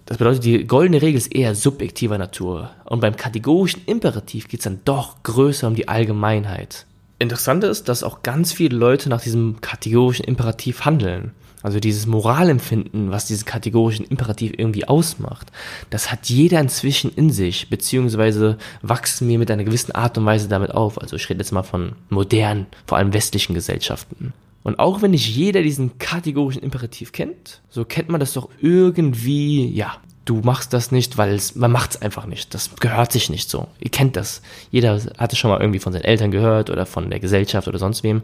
Das 0.06 0.16
bedeutet, 0.18 0.44
die 0.44 0.66
goldene 0.66 1.02
Regel 1.02 1.18
ist 1.18 1.34
eher 1.34 1.54
subjektiver 1.54 2.18
Natur. 2.18 2.70
Und 2.84 3.00
beim 3.00 3.16
kategorischen 3.16 3.82
Imperativ 3.86 4.48
geht 4.48 4.60
es 4.60 4.64
dann 4.64 4.80
doch 4.84 5.22
größer 5.22 5.66
um 5.66 5.74
die 5.74 5.88
Allgemeinheit. 5.88 6.86
Interessant 7.18 7.64
ist, 7.64 7.88
dass 7.88 8.04
auch 8.04 8.22
ganz 8.22 8.52
viele 8.52 8.76
Leute 8.76 9.08
nach 9.08 9.20
diesem 9.20 9.60
kategorischen 9.60 10.24
Imperativ 10.24 10.84
handeln. 10.84 11.32
Also 11.62 11.80
dieses 11.80 12.06
Moralempfinden, 12.06 13.10
was 13.10 13.26
diesen 13.26 13.44
kategorischen 13.44 14.04
Imperativ 14.06 14.52
irgendwie 14.56 14.86
ausmacht, 14.86 15.50
das 15.90 16.12
hat 16.12 16.28
jeder 16.28 16.60
inzwischen 16.60 17.12
in 17.12 17.30
sich, 17.30 17.68
beziehungsweise 17.68 18.58
wachsen 18.82 19.28
wir 19.28 19.38
mit 19.38 19.50
einer 19.50 19.64
gewissen 19.64 19.92
Art 19.92 20.16
und 20.18 20.26
Weise 20.26 20.48
damit 20.48 20.72
auf. 20.72 21.00
Also 21.00 21.16
ich 21.16 21.28
rede 21.28 21.40
jetzt 21.40 21.52
mal 21.52 21.64
von 21.64 21.92
modernen, 22.10 22.66
vor 22.86 22.98
allem 22.98 23.12
westlichen 23.12 23.54
Gesellschaften. 23.54 24.32
Und 24.62 24.78
auch 24.78 25.02
wenn 25.02 25.12
nicht 25.12 25.28
jeder 25.28 25.62
diesen 25.62 25.98
kategorischen 25.98 26.62
Imperativ 26.62 27.12
kennt, 27.12 27.62
so 27.70 27.84
kennt 27.84 28.08
man 28.08 28.20
das 28.20 28.34
doch 28.34 28.50
irgendwie, 28.60 29.68
ja, 29.68 29.96
du 30.28 30.42
machst 30.42 30.74
das 30.74 30.92
nicht, 30.92 31.16
weil 31.16 31.40
man 31.54 31.72
macht 31.72 31.92
es 31.92 32.02
einfach 32.02 32.26
nicht. 32.26 32.52
Das 32.52 32.76
gehört 32.76 33.12
sich 33.12 33.30
nicht 33.30 33.48
so. 33.48 33.66
Ihr 33.80 33.90
kennt 33.90 34.14
das. 34.14 34.42
Jeder 34.70 35.00
hat 35.16 35.32
es 35.32 35.38
schon 35.38 35.50
mal 35.50 35.60
irgendwie 35.60 35.78
von 35.78 35.92
seinen 35.92 36.04
Eltern 36.04 36.30
gehört 36.30 36.68
oder 36.68 36.84
von 36.84 37.08
der 37.08 37.18
Gesellschaft 37.18 37.66
oder 37.66 37.78
sonst 37.78 38.02
wem. 38.02 38.22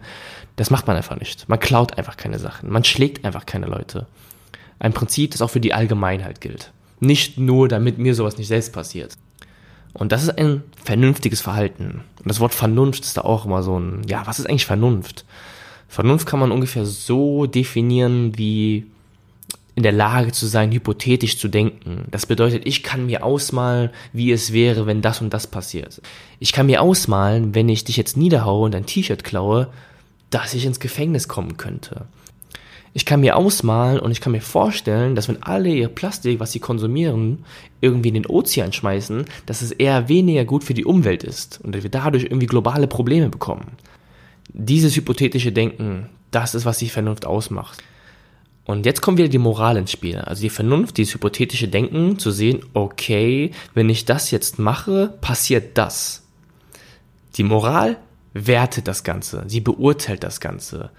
Das 0.57 0.71
macht 0.71 0.87
man 0.87 0.97
einfach 0.97 1.19
nicht. 1.19 1.49
Man 1.49 1.59
klaut 1.59 1.97
einfach 1.97 2.19
keine 2.19 2.39
Sachen. 2.39 2.71
Man 2.71 2.85
schlägt 2.85 3.25
einfach 3.25 3.47
keine 3.47 3.67
Leute. 3.67 4.07
Ein 4.79 4.93
Prinzip, 4.93 5.31
das 5.31 5.41
auch 5.41 5.51
für 5.51 5.61
die 5.61 5.73
Allgemeinheit 5.73 6.43
gilt. 6.43 6.73
Nicht 7.01 7.39
nur, 7.39 7.69
damit 7.69 7.97
mir 7.99 8.15
sowas 8.15 8.37
nicht 8.37 8.49
selbst 8.49 8.73
passiert. 8.73 9.17
Und 9.95 10.13
das 10.13 10.25
ist 10.25 10.39
ein 10.39 10.63
vernünftiges 10.85 11.41
Verhalten. 11.41 12.03
Und 12.19 12.29
das 12.29 12.41
Wort 12.41 12.53
Vernunft 12.53 13.05
ist 13.05 13.17
da 13.17 13.23
auch 13.23 13.47
immer 13.47 13.63
so 13.63 13.79
ein, 13.79 14.03
ja, 14.07 14.27
was 14.27 14.39
ist 14.39 14.47
eigentlich 14.47 14.67
Vernunft? 14.67 15.25
Vernunft 15.89 16.27
kann 16.27 16.41
man 16.41 16.53
ungefähr 16.53 16.85
so 16.85 17.47
definieren 17.47 18.37
wie 18.37 18.87
in 19.77 19.83
der 19.83 19.93
Lage 19.93 20.33
zu 20.33 20.47
sein, 20.47 20.71
hypothetisch 20.71 21.39
zu 21.39 21.49
denken. 21.49 22.07
Das 22.11 22.27
bedeutet, 22.27 22.67
ich 22.67 22.83
kann 22.83 23.07
mir 23.07 23.25
ausmalen, 23.25 23.91
wie 24.13 24.31
es 24.31 24.53
wäre, 24.53 24.87
wenn 24.87 25.03
das 25.03 25.21
und 25.21 25.35
das 25.35 25.47
passiert. 25.47 26.01
Ich 26.39 26.53
kann 26.53 26.67
mir 26.67 26.81
ausmalen, 26.81 27.55
wenn 27.55 27.69
ich 27.69 27.85
dich 27.85 27.97
jetzt 27.97 28.17
niederhaue 28.17 28.67
und 28.67 28.75
ein 28.75 28.87
T-Shirt 28.87 29.25
klaue, 29.25 29.69
dass 30.31 30.55
ich 30.55 30.65
ins 30.65 30.81
Gefängnis 30.81 31.29
kommen 31.29 31.57
könnte. 31.57 32.07
Ich 32.97 33.05
kann 33.05 33.21
mir 33.21 33.37
ausmalen 33.37 33.99
und 33.99 34.13
ich 34.13 34.21
kann 34.21 34.31
mir 34.31 34.41
vorstellen, 34.41 35.17
dass 35.17 35.27
wenn 35.29 35.43
alle 35.43 35.69
ihr 35.69 35.89
Plastik, 35.89 36.39
was 36.39 36.53
sie 36.53 36.61
konsumieren, 36.61 37.45
irgendwie 37.81 38.09
in 38.11 38.15
den 38.15 38.27
Ozean 38.27 38.73
schmeißen, 38.73 39.25
dass 39.47 39.63
es 39.63 39.73
eher 39.73 40.09
weniger 40.09 40.45
gut 40.45 40.63
für 40.63 40.75
die 40.75 40.85
Umwelt 40.85 41.25
ist 41.25 41.61
und 41.61 41.75
dass 41.75 41.83
wir 41.83 41.91
dadurch 41.91 42.23
irgendwie 42.23 42.47
globale 42.47 42.87
Probleme 42.87 43.31
bekommen. 43.31 43.73
Dieses 44.49 44.95
hypothetische 44.95 45.51
Denken, 45.51 46.09
das 46.31 46.55
ist, 46.55 46.65
was 46.65 46.79
die 46.79 46.89
Vernunft 46.89 47.27
ausmacht. 47.27 47.83
Und 48.65 48.87
jetzt 48.87 49.03
kommt 49.03 49.19
wieder 49.19 49.29
die 49.29 49.39
Moral 49.39 49.77
ins 49.77 49.93
Spiel. 49.93 50.19
Also 50.19 50.43
die 50.43 50.51
Vernunft, 50.51 50.97
dieses 50.97 51.15
hypothetische 51.15 51.69
Denken, 51.69 52.19
zu 52.19 52.31
sehen, 52.31 52.65
okay, 52.73 53.51
wenn 53.75 53.91
ich 53.91 54.05
das 54.07 54.31
jetzt 54.31 54.59
mache, 54.59 55.15
passiert 55.21 55.77
das. 55.77 56.23
Die 57.37 57.43
Moral 57.43 57.99
wertet 58.33 58.89
das 58.89 59.05
Ganze, 59.05 59.45
sie 59.47 59.61
beurteilt 59.61 60.25
das 60.25 60.41
Ganze. 60.41 60.91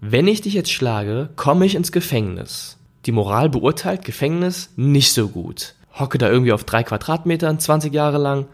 Wenn 0.00 0.28
ich 0.28 0.42
dich 0.42 0.54
jetzt 0.54 0.72
schlage, 0.72 1.30
komme 1.36 1.64
ich 1.66 1.74
ins 1.74 1.92
Gefängnis. 1.92 2.76
Die 3.06 3.12
Moral 3.12 3.48
beurteilt 3.48 4.04
Gefängnis 4.04 4.70
nicht 4.76 5.12
so 5.12 5.28
gut. 5.28 5.74
Hocke 5.98 6.18
da 6.18 6.28
irgendwie 6.28 6.52
auf 6.52 6.64
drei 6.64 6.82
Quadratmetern, 6.82 7.58
20 7.58 7.92
Jahre 7.92 8.18
lang, 8.18 8.46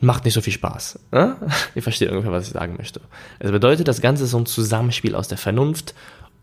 macht 0.00 0.24
nicht 0.24 0.34
so 0.34 0.40
viel 0.40 0.52
Spaß. 0.52 0.98
Ihr 1.74 1.82
versteht 1.82 2.10
ungefähr, 2.10 2.32
was 2.32 2.46
ich 2.46 2.52
sagen 2.52 2.76
möchte. 2.76 3.00
Das 3.40 3.50
bedeutet, 3.50 3.88
das 3.88 4.00
Ganze 4.00 4.24
ist 4.24 4.30
so 4.30 4.38
ein 4.38 4.46
Zusammenspiel 4.46 5.14
aus 5.14 5.28
der 5.28 5.38
Vernunft 5.38 5.94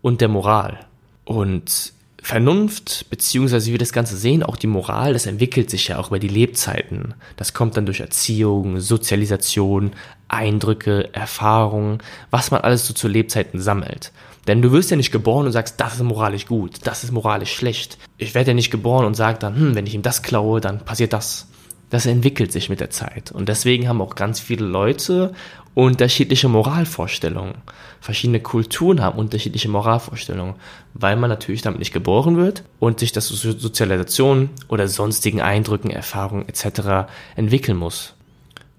und 0.02 0.20
der 0.20 0.28
Moral. 0.28 0.78
Und 1.24 1.92
Vernunft, 2.24 3.06
beziehungsweise 3.10 3.66
wie 3.66 3.72
wir 3.72 3.78
das 3.78 3.92
Ganze 3.92 4.16
sehen, 4.16 4.42
auch 4.42 4.56
die 4.56 4.66
Moral, 4.66 5.12
das 5.12 5.26
entwickelt 5.26 5.68
sich 5.68 5.88
ja 5.88 5.98
auch 5.98 6.08
über 6.08 6.18
die 6.18 6.28
Lebzeiten. 6.28 7.12
Das 7.36 7.52
kommt 7.52 7.76
dann 7.76 7.84
durch 7.84 8.00
Erziehung, 8.00 8.80
Sozialisation, 8.80 9.92
Eindrücke, 10.28 11.12
Erfahrungen, 11.12 11.98
was 12.30 12.50
man 12.50 12.62
alles 12.62 12.86
so 12.86 12.94
zu 12.94 13.08
Lebzeiten 13.08 13.60
sammelt. 13.60 14.10
Denn 14.46 14.62
du 14.62 14.72
wirst 14.72 14.90
ja 14.90 14.96
nicht 14.96 15.12
geboren 15.12 15.44
und 15.44 15.52
sagst, 15.52 15.80
das 15.80 15.96
ist 15.96 16.02
moralisch 16.02 16.46
gut, 16.46 16.78
das 16.84 17.04
ist 17.04 17.12
moralisch 17.12 17.52
schlecht. 17.52 17.98
Ich 18.16 18.34
werde 18.34 18.52
ja 18.52 18.54
nicht 18.54 18.70
geboren 18.70 19.04
und 19.04 19.14
sage 19.14 19.38
dann, 19.38 19.54
hm, 19.54 19.74
wenn 19.74 19.86
ich 19.86 19.94
ihm 19.94 20.02
das 20.02 20.22
klaue, 20.22 20.62
dann 20.62 20.80
passiert 20.80 21.12
das. 21.12 21.46
Das 21.90 22.06
entwickelt 22.06 22.50
sich 22.52 22.68
mit 22.68 22.80
der 22.80 22.90
Zeit. 22.90 23.30
Und 23.30 23.48
deswegen 23.48 23.88
haben 23.88 24.00
auch 24.00 24.14
ganz 24.14 24.40
viele 24.40 24.64
Leute 24.64 25.32
unterschiedliche 25.74 26.48
Moralvorstellungen. 26.48 27.56
Verschiedene 28.00 28.40
Kulturen 28.40 29.00
haben 29.00 29.18
unterschiedliche 29.18 29.68
Moralvorstellungen, 29.68 30.54
weil 30.94 31.16
man 31.16 31.30
natürlich 31.30 31.62
damit 31.62 31.80
nicht 31.80 31.92
geboren 31.92 32.36
wird 32.36 32.62
und 32.78 33.00
sich 33.00 33.12
das 33.12 33.28
Sozialisation 33.28 34.50
oder 34.68 34.88
sonstigen 34.88 35.40
Eindrücken, 35.40 35.90
Erfahrungen 35.90 36.48
etc. 36.48 37.08
entwickeln 37.34 37.76
muss. 37.76 38.14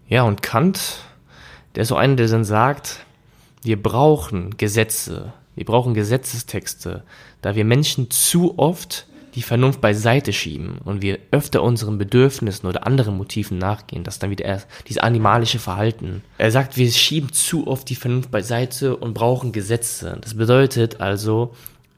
Ja, 0.07 0.23
und 0.23 0.41
Kant, 0.41 0.99
der 1.75 1.83
ist 1.83 1.89
so 1.89 1.95
einer, 1.95 2.15
der 2.15 2.27
dann 2.27 2.45
sagt, 2.45 2.99
wir 3.63 3.81
brauchen 3.81 4.55
Gesetze, 4.57 5.33
wir 5.55 5.65
brauchen 5.65 5.95
Gesetzestexte, 5.95 7.03
da 7.41 7.55
wir 7.55 7.65
Menschen 7.65 8.11
zu 8.11 8.57
oft 8.57 9.07
die 9.35 9.41
Vernunft 9.41 9.81
beiseite 9.81 10.31
schieben 10.33 10.79
und 10.83 11.01
wir 11.01 11.19
öfter 11.31 11.61
unseren 11.61 11.97
Bedürfnissen 11.97 12.67
oder 12.67 12.87
anderen 12.87 13.17
Motiven 13.17 13.57
nachgehen, 13.57 14.03
das 14.03 14.15
ist 14.15 14.23
dann 14.23 14.29
wieder 14.29 14.45
erst 14.45 14.67
dieses 14.87 15.01
animalische 15.01 15.59
Verhalten. 15.59 16.23
Er 16.37 16.51
sagt, 16.51 16.77
wir 16.77 16.89
schieben 16.89 17.31
zu 17.33 17.67
oft 17.67 17.89
die 17.89 17.95
Vernunft 17.95 18.31
beiseite 18.31 18.95
und 18.95 19.13
brauchen 19.13 19.51
Gesetze. 19.51 20.17
Das 20.21 20.35
bedeutet 20.35 21.01
also, 21.01 21.53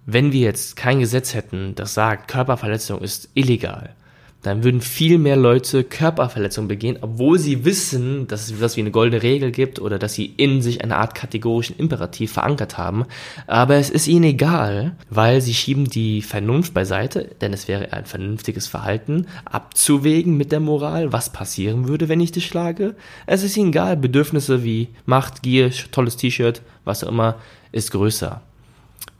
wenn 0.06 0.32
wir 0.32 0.41
jetzt 0.41 0.75
kein 0.75 1.00
Gesetz 1.00 1.34
hätten, 1.34 1.75
das 1.75 1.94
sagt, 1.94 2.27
Körperverletzung 2.27 3.01
ist 3.01 3.29
illegal, 3.36 3.96
dann 4.44 4.63
würden 4.63 4.82
viel 4.82 5.17
mehr 5.17 5.36
Leute 5.36 5.84
Körperverletzungen 5.84 6.67
begehen, 6.67 6.98
obwohl 7.01 7.39
sie 7.39 7.65
wissen, 7.65 8.27
dass 8.27 8.50
es 8.50 8.62
was 8.62 8.77
wie 8.77 8.82
eine 8.82 8.91
goldene 8.91 9.24
Regel 9.24 9.51
gibt 9.51 9.79
oder 9.79 9.98
dass 9.98 10.13
sie 10.13 10.25
in 10.25 10.62
sich 10.62 10.84
eine 10.84 10.98
Art 10.98 11.15
kategorischen 11.15 11.75
Imperativ 11.77 12.34
verankert 12.34 12.77
haben. 12.77 13.06
Aber 13.48 13.75
es 13.75 13.89
ist 13.89 14.08
ihnen 14.08 14.24
egal, 14.24 14.96
weil 15.10 15.41
sie 15.41 15.53
schieben 15.53 15.89
die 15.89 16.22
Vernunft 16.22 16.74
beiseite, 16.74 17.36
denn 17.41 17.51
es 17.51 17.67
wäre 17.67 17.91
ein 17.94 18.06
vernünftiges 18.06 18.67
Verhalten, 18.67 19.25
abzuwägen 19.46 20.38
mit 20.38 20.51
der 20.51 20.60
Moral, 20.60 21.12
was 21.12 21.32
passieren 21.32 21.88
würde, 21.88 22.08
wenn 22.08 22.22
ich 22.22 22.32
dich 22.32 22.46
schlage. 22.46 22.96
Es 23.25 23.44
ist 23.44 23.58
ihnen 23.58 23.70
egal, 23.70 23.98
Bedürfnisse 23.98 24.63
wie 24.63 24.89
Macht, 25.06 25.41
Gier, 25.41 25.72
tolles 25.91 26.15
T-Shirt, 26.15 26.62
was 26.86 27.03
auch 27.03 27.10
immer, 27.10 27.36
ist 27.72 27.91
größer. 27.91 28.41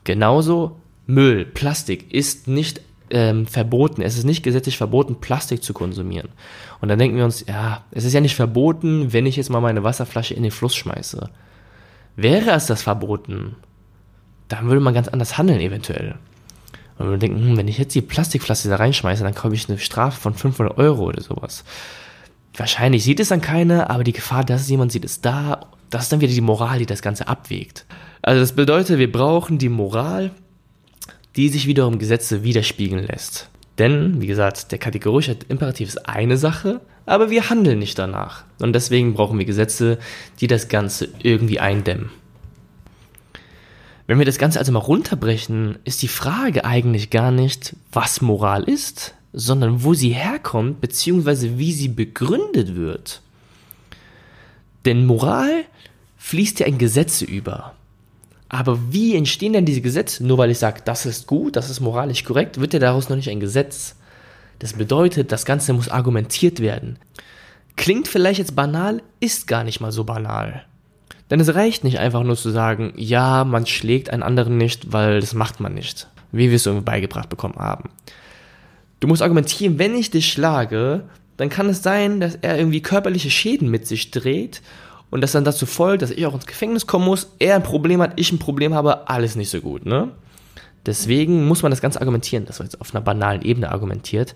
Genauso 0.04 0.76
Müll, 1.06 1.44
Plastik 1.44 2.12
ist 2.12 2.48
nicht 2.48 2.82
ähm, 3.10 3.46
verboten, 3.46 4.02
es 4.02 4.16
ist 4.16 4.24
nicht 4.24 4.42
gesetzlich 4.42 4.76
verboten, 4.76 5.20
Plastik 5.20 5.62
zu 5.62 5.72
konsumieren. 5.72 6.28
Und 6.80 6.88
dann 6.88 6.98
denken 6.98 7.16
wir 7.16 7.24
uns, 7.24 7.44
ja, 7.46 7.84
es 7.90 8.04
ist 8.04 8.12
ja 8.12 8.20
nicht 8.20 8.36
verboten, 8.36 9.12
wenn 9.12 9.26
ich 9.26 9.36
jetzt 9.36 9.50
mal 9.50 9.60
meine 9.60 9.84
Wasserflasche 9.84 10.34
in 10.34 10.42
den 10.42 10.52
Fluss 10.52 10.74
schmeiße. 10.74 11.30
Wäre 12.16 12.50
es 12.50 12.66
das 12.66 12.82
verboten, 12.82 13.56
dann 14.48 14.66
würde 14.66 14.80
man 14.80 14.94
ganz 14.94 15.08
anders 15.08 15.38
handeln 15.38 15.60
eventuell. 15.60 16.16
Und 16.98 17.10
wir 17.10 17.18
denken, 17.18 17.40
hm, 17.40 17.56
wenn 17.56 17.68
ich 17.68 17.78
jetzt 17.78 17.94
die 17.94 18.02
Plastikflasche 18.02 18.68
da 18.68 18.76
reinschmeiße, 18.76 19.22
dann 19.22 19.34
komme 19.34 19.54
ich 19.54 19.68
eine 19.68 19.78
Strafe 19.78 20.20
von 20.20 20.34
500 20.34 20.76
Euro 20.78 21.04
oder 21.04 21.22
sowas. 21.22 21.64
Wahrscheinlich 22.56 23.04
sieht 23.04 23.20
es 23.20 23.28
dann 23.28 23.40
keiner, 23.40 23.88
aber 23.90 24.02
die 24.02 24.12
Gefahr, 24.12 24.44
dass 24.44 24.62
es 24.62 24.68
jemand 24.68 24.90
sieht, 24.90 25.04
ist 25.04 25.24
da. 25.24 25.66
Das 25.90 26.04
ist 26.04 26.12
dann 26.12 26.20
wieder 26.20 26.32
die 26.32 26.40
Moral, 26.40 26.80
die 26.80 26.86
das 26.86 27.02
Ganze 27.02 27.28
abwägt. 27.28 27.86
Also 28.20 28.40
das 28.40 28.52
bedeutet, 28.52 28.98
wir 28.98 29.10
brauchen 29.10 29.58
die 29.58 29.68
Moral, 29.68 30.32
die 31.38 31.48
sich 31.48 31.68
wiederum 31.68 32.00
Gesetze 32.00 32.42
widerspiegeln 32.42 33.06
lässt. 33.06 33.48
Denn, 33.78 34.20
wie 34.20 34.26
gesagt, 34.26 34.72
der 34.72 34.78
kategorische 34.78 35.36
Imperativ 35.48 35.88
ist 35.88 36.08
eine 36.08 36.36
Sache, 36.36 36.80
aber 37.06 37.30
wir 37.30 37.48
handeln 37.48 37.78
nicht 37.78 37.96
danach. 37.96 38.42
Und 38.58 38.72
deswegen 38.72 39.14
brauchen 39.14 39.38
wir 39.38 39.44
Gesetze, 39.44 39.98
die 40.40 40.48
das 40.48 40.66
Ganze 40.66 41.08
irgendwie 41.22 41.60
eindämmen. 41.60 42.10
Wenn 44.08 44.18
wir 44.18 44.26
das 44.26 44.38
Ganze 44.38 44.58
also 44.58 44.72
mal 44.72 44.80
runterbrechen, 44.80 45.78
ist 45.84 46.02
die 46.02 46.08
Frage 46.08 46.64
eigentlich 46.64 47.08
gar 47.10 47.30
nicht, 47.30 47.76
was 47.92 48.20
Moral 48.20 48.64
ist, 48.64 49.14
sondern 49.32 49.84
wo 49.84 49.94
sie 49.94 50.10
herkommt, 50.10 50.80
beziehungsweise 50.80 51.56
wie 51.56 51.72
sie 51.72 51.88
begründet 51.88 52.74
wird. 52.74 53.22
Denn 54.84 55.06
Moral 55.06 55.66
fließt 56.16 56.58
ja 56.58 56.66
in 56.66 56.78
Gesetze 56.78 57.24
über. 57.24 57.74
Aber 58.48 58.78
wie 58.92 59.14
entstehen 59.14 59.52
denn 59.52 59.66
diese 59.66 59.82
Gesetze? 59.82 60.24
Nur 60.24 60.38
weil 60.38 60.50
ich 60.50 60.58
sage, 60.58 60.80
das 60.84 61.04
ist 61.04 61.26
gut, 61.26 61.56
das 61.56 61.68
ist 61.68 61.80
moralisch 61.80 62.24
korrekt, 62.24 62.60
wird 62.60 62.72
ja 62.72 62.78
daraus 62.78 63.08
noch 63.08 63.16
nicht 63.16 63.28
ein 63.28 63.40
Gesetz. 63.40 63.96
Das 64.58 64.72
bedeutet, 64.72 65.30
das 65.32 65.44
Ganze 65.44 65.72
muss 65.72 65.88
argumentiert 65.88 66.60
werden. 66.60 66.98
Klingt 67.76 68.08
vielleicht 68.08 68.38
jetzt 68.38 68.56
banal, 68.56 69.02
ist 69.20 69.46
gar 69.46 69.64
nicht 69.64 69.80
mal 69.80 69.92
so 69.92 70.04
banal. 70.04 70.64
Denn 71.30 71.40
es 71.40 71.54
reicht 71.54 71.84
nicht 71.84 71.98
einfach 71.98 72.22
nur 72.22 72.36
zu 72.36 72.50
sagen, 72.50 72.94
ja, 72.96 73.44
man 73.44 73.66
schlägt 73.66 74.10
einen 74.10 74.22
anderen 74.22 74.56
nicht, 74.56 74.92
weil 74.92 75.20
das 75.20 75.34
macht 75.34 75.60
man 75.60 75.74
nicht. 75.74 76.08
Wie 76.32 76.48
wir 76.48 76.56
es 76.56 76.66
irgendwie 76.66 76.84
beigebracht 76.84 77.28
bekommen 77.28 77.56
haben. 77.56 77.90
Du 79.00 79.06
musst 79.06 79.22
argumentieren, 79.22 79.78
wenn 79.78 79.94
ich 79.94 80.10
dich 80.10 80.32
schlage, 80.32 81.04
dann 81.36 81.50
kann 81.50 81.68
es 81.68 81.82
sein, 81.82 82.18
dass 82.18 82.34
er 82.36 82.58
irgendwie 82.58 82.82
körperliche 82.82 83.30
Schäden 83.30 83.70
mit 83.70 83.86
sich 83.86 84.10
dreht 84.10 84.62
und 85.10 85.20
das 85.20 85.32
dann 85.32 85.44
dazu 85.44 85.66
folgt, 85.66 86.02
dass 86.02 86.10
ich 86.10 86.26
auch 86.26 86.34
ins 86.34 86.46
Gefängnis 86.46 86.86
kommen 86.86 87.04
muss, 87.04 87.32
er 87.38 87.56
ein 87.56 87.62
Problem 87.62 88.02
hat, 88.02 88.12
ich 88.16 88.32
ein 88.32 88.38
Problem 88.38 88.74
habe, 88.74 89.08
alles 89.08 89.36
nicht 89.36 89.50
so 89.50 89.60
gut, 89.60 89.86
ne? 89.86 90.10
Deswegen 90.88 91.46
muss 91.46 91.60
man 91.62 91.70
das 91.70 91.82
Ganze 91.82 92.00
argumentieren. 92.00 92.46
Das 92.46 92.60
war 92.60 92.64
jetzt 92.64 92.80
auf 92.80 92.94
einer 92.94 93.04
banalen 93.04 93.42
Ebene 93.42 93.70
argumentiert. 93.70 94.34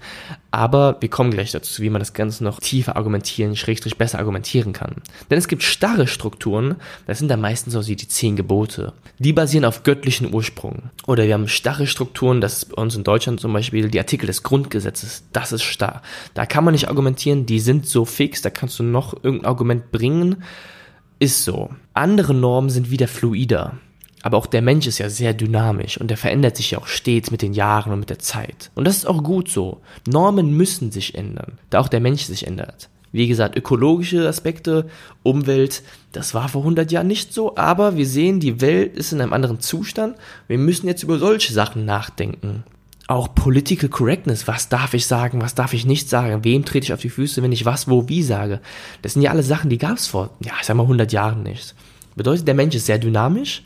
Aber 0.51 0.99
wir 1.01 1.09
kommen 1.09 1.31
gleich 1.31 1.51
dazu, 1.51 1.81
wie 1.81 1.89
man 1.89 2.01
das 2.01 2.13
Ganze 2.13 2.45
noch 2.45 2.61
tiefer 2.61 2.95
argumentieren, 2.95 3.57
schrägstrich 3.57 3.97
besser 3.97 4.19
argumentieren 4.19 4.75
kann. 4.75 4.97
Denn 5.31 5.39
es 5.39 5.49
gibt 5.49 5.63
starre 5.63 6.07
Strukturen, 6.07 6.77
das 7.07 7.19
sind 7.19 7.29
dann 7.29 7.41
meistens 7.41 7.75
auch 7.75 7.83
die 7.83 7.97
zehn 7.97 8.37
Gebote. 8.37 8.93
Die 9.19 9.33
basieren 9.33 9.65
auf 9.65 9.83
göttlichen 9.83 10.35
Ursprung. 10.35 10.91
Oder 11.07 11.25
wir 11.25 11.33
haben 11.33 11.49
starre 11.49 11.87
Strukturen, 11.87 12.43
das 12.43 12.59
ist 12.59 12.77
bei 12.77 12.83
uns 12.83 12.95
in 12.95 13.03
Deutschland 13.03 13.41
zum 13.41 13.55
Beispiel 13.55 13.89
die 13.89 13.99
Artikel 13.99 14.27
des 14.27 14.43
Grundgesetzes. 14.43 15.25
Das 15.33 15.53
ist 15.53 15.63
starr. 15.63 16.03
Da 16.35 16.45
kann 16.45 16.65
man 16.65 16.73
nicht 16.73 16.89
argumentieren, 16.89 17.47
die 17.47 17.61
sind 17.61 17.87
so 17.87 18.05
fix, 18.05 18.43
da 18.43 18.51
kannst 18.51 18.79
du 18.79 18.83
noch 18.83 19.15
irgendein 19.25 19.47
Argument 19.47 19.91
bringen. 19.91 20.45
Ist 21.19 21.45
so. 21.45 21.71
Andere 21.95 22.35
Normen 22.35 22.69
sind 22.69 22.91
wieder 22.91 23.09
fluider. 23.09 23.79
Aber 24.23 24.39
auch 24.39 24.47
der 24.47 24.63
Mensch 24.63 24.87
ist 24.87 24.99
ja 24.99 25.11
sehr 25.11 25.35
dynamisch 25.35 25.99
und 25.99 26.09
der 26.09 26.17
verändert 26.17 26.57
sich 26.57 26.71
ja 26.71 26.79
auch 26.79 26.87
stets 26.87 27.31
mit 27.31 27.43
den 27.43 27.53
Jahren 27.53 27.93
und 27.93 28.01
mit 28.01 28.11
der 28.11 28.21
Zeit. 28.21 28.71
Und 28.75 28.87
das 28.87 28.99
ist 28.99 29.07
auch 29.07 29.23
gut 29.23 29.49
so. 29.49 29.81
Normen 30.07 30.57
müssen 30.57 30.93
sich 30.93 31.17
ändern, 31.17 31.59
da 31.71 31.81
auch 31.81 31.89
der 31.89 32.01
Mensch 32.01 32.23
sich 32.23 32.47
ändert. 32.47 32.89
Wie 33.13 33.29
gesagt, 33.29 33.59
ökologische 33.59 34.27
Aspekte, 34.27 34.87
Umwelt, 35.23 35.83
das 36.13 36.33
war 36.33 36.49
vor 36.49 36.63
100 36.63 36.91
Jahren 36.91 37.09
nicht 37.09 37.35
so, 37.35 37.57
aber 37.57 37.97
wir 37.97 38.07
sehen, 38.07 38.41
die 38.41 38.63
Welt 38.63 38.97
ist 38.97 39.13
in 39.13 39.21
einem 39.21 39.35
anderen 39.35 39.61
Zustand. 39.61 40.17
Wir 40.49 40.57
müssen 40.57 40.87
jetzt 40.87 41.03
über 41.03 41.19
solche 41.19 41.53
Sachen 41.53 41.85
nachdenken. 41.85 42.65
Auch 43.09 43.35
Political 43.35 43.91
Correctness, 43.91 44.49
was 44.49 44.71
darf 44.71 44.95
ich 44.95 45.07
sagen, 45.07 45.43
was 45.43 45.55
darf 45.55 45.75
ich 45.75 45.85
nicht 45.85 46.09
sagen, 46.09 46.45
wem 46.45 46.65
trete 46.65 46.85
ich 46.85 46.93
auf 46.95 47.03
die 47.03 47.11
Füße, 47.11 47.43
wenn 47.43 47.53
ich 47.53 47.67
was, 47.67 47.91
wo, 47.91 48.09
wie 48.09 48.23
sage. 48.23 48.61
Das 49.03 49.13
sind 49.13 49.23
ja 49.23 49.31
alle 49.31 49.43
Sachen, 49.43 49.69
die 49.69 49.79
gab 49.79 49.99
es 49.99 50.07
vor, 50.07 50.31
ja, 50.41 50.53
ich 50.59 50.67
sag 50.67 50.77
mal 50.77 50.85
100 50.85 51.13
Jahren 51.13 51.43
nicht. 51.43 51.75
Bedeutet, 52.17 52.47
der 52.47 52.55
Mensch 52.55 52.75
ist 52.75 52.87
sehr 52.87 52.99
dynamisch, 52.99 53.63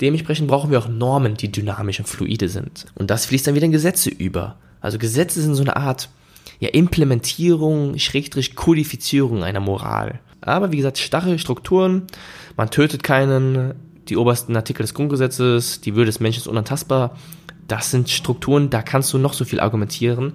Dementsprechend 0.00 0.48
brauchen 0.48 0.70
wir 0.70 0.78
auch 0.78 0.88
Normen, 0.88 1.34
die 1.34 1.50
dynamisch 1.50 1.98
und 1.98 2.06
fluide 2.06 2.48
sind. 2.48 2.86
Und 2.94 3.10
das 3.10 3.26
fließt 3.26 3.46
dann 3.46 3.54
wieder 3.54 3.66
in 3.66 3.72
Gesetze 3.72 4.10
über. 4.10 4.56
Also 4.80 4.98
Gesetze 4.98 5.40
sind 5.40 5.54
so 5.54 5.62
eine 5.62 5.76
Art 5.76 6.08
ja, 6.60 6.68
Implementierung, 6.68 7.98
Schrägstrich 7.98 8.56
Kodifizierung 8.56 9.42
einer 9.42 9.60
Moral. 9.60 10.20
Aber 10.40 10.70
wie 10.70 10.76
gesagt, 10.76 10.98
starre 10.98 11.38
Strukturen, 11.38 12.02
man 12.56 12.70
tötet 12.70 13.02
keinen, 13.02 13.74
die 14.08 14.16
obersten 14.16 14.54
Artikel 14.54 14.82
des 14.82 14.94
Grundgesetzes, 14.94 15.80
die 15.80 15.94
Würde 15.94 16.06
des 16.06 16.20
Menschen 16.20 16.40
ist 16.40 16.46
unantastbar. 16.46 17.16
Das 17.66 17.90
sind 17.90 18.08
Strukturen, 18.10 18.70
da 18.70 18.82
kannst 18.82 19.12
du 19.12 19.18
noch 19.18 19.32
so 19.32 19.44
viel 19.44 19.60
argumentieren 19.60 20.34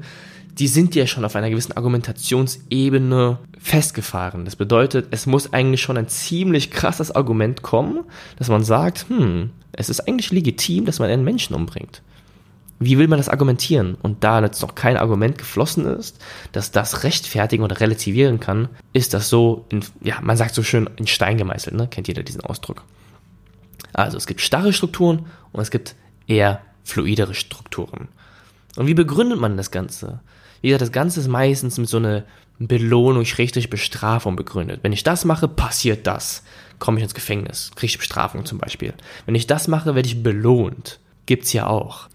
die 0.57 0.67
sind 0.67 0.95
ja 0.95 1.07
schon 1.07 1.25
auf 1.25 1.35
einer 1.35 1.49
gewissen 1.49 1.75
Argumentationsebene 1.77 3.39
festgefahren. 3.59 4.45
Das 4.45 4.55
bedeutet, 4.55 5.07
es 5.11 5.25
muss 5.25 5.53
eigentlich 5.53 5.81
schon 5.81 5.97
ein 5.97 6.07
ziemlich 6.07 6.71
krasses 6.71 7.11
Argument 7.11 7.61
kommen, 7.61 8.03
dass 8.37 8.49
man 8.49 8.63
sagt, 8.63 9.05
hm, 9.09 9.51
es 9.71 9.89
ist 9.89 10.07
eigentlich 10.07 10.31
legitim, 10.31 10.85
dass 10.85 10.99
man 10.99 11.09
einen 11.09 11.23
Menschen 11.23 11.55
umbringt. 11.55 12.01
Wie 12.79 12.97
will 12.97 13.07
man 13.07 13.19
das 13.19 13.29
argumentieren? 13.29 13.95
Und 14.01 14.23
da 14.23 14.41
jetzt 14.41 14.61
noch 14.61 14.73
kein 14.73 14.97
Argument 14.97 15.37
geflossen 15.37 15.85
ist, 15.85 16.17
dass 16.51 16.71
das 16.71 17.03
rechtfertigen 17.03 17.63
oder 17.63 17.79
relativieren 17.79 18.39
kann, 18.39 18.69
ist 18.91 19.13
das 19.13 19.29
so, 19.29 19.65
in, 19.69 19.85
ja, 20.01 20.19
man 20.21 20.35
sagt 20.35 20.55
so 20.55 20.63
schön 20.63 20.89
in 20.97 21.05
Stein 21.05 21.37
gemeißelt, 21.37 21.75
ne? 21.75 21.87
Kennt 21.87 22.07
jeder 22.07 22.23
diesen 22.23 22.41
Ausdruck? 22.41 22.83
Also 23.93 24.17
es 24.17 24.25
gibt 24.25 24.41
starre 24.41 24.73
Strukturen 24.73 25.27
und 25.51 25.61
es 25.61 25.69
gibt 25.69 25.95
eher 26.25 26.61
fluidere 26.83 27.35
Strukturen. 27.35 28.07
Und 28.75 28.87
wie 28.87 28.93
begründet 28.93 29.39
man 29.39 29.57
das 29.57 29.69
Ganze? 29.69 30.21
Wie 30.61 30.69
gesagt, 30.69 30.81
das 30.81 30.91
Ganze 30.91 31.19
ist 31.19 31.27
meistens 31.27 31.77
mit 31.77 31.89
so 31.89 31.97
einer 31.97 32.23
Belohnung, 32.59 33.25
schrägstrich 33.25 33.69
Bestrafung 33.69 34.35
begründet. 34.35 34.81
Wenn 34.83 34.93
ich 34.93 35.03
das 35.03 35.25
mache, 35.25 35.47
passiert 35.47 36.05
das. 36.05 36.43
Komme 36.79 36.97
ich 36.97 37.03
ins 37.03 37.13
Gefängnis, 37.13 37.71
kriege 37.75 37.91
ich 37.91 37.97
Bestrafung 37.97 38.45
zum 38.45 38.57
Beispiel. 38.57 38.93
Wenn 39.25 39.35
ich 39.35 39.47
das 39.47 39.67
mache, 39.67 39.95
werde 39.95 40.07
ich 40.07 40.23
belohnt. 40.23 40.99
Gibt's 41.25 41.53
ja 41.53 41.67
auch. 41.67 42.07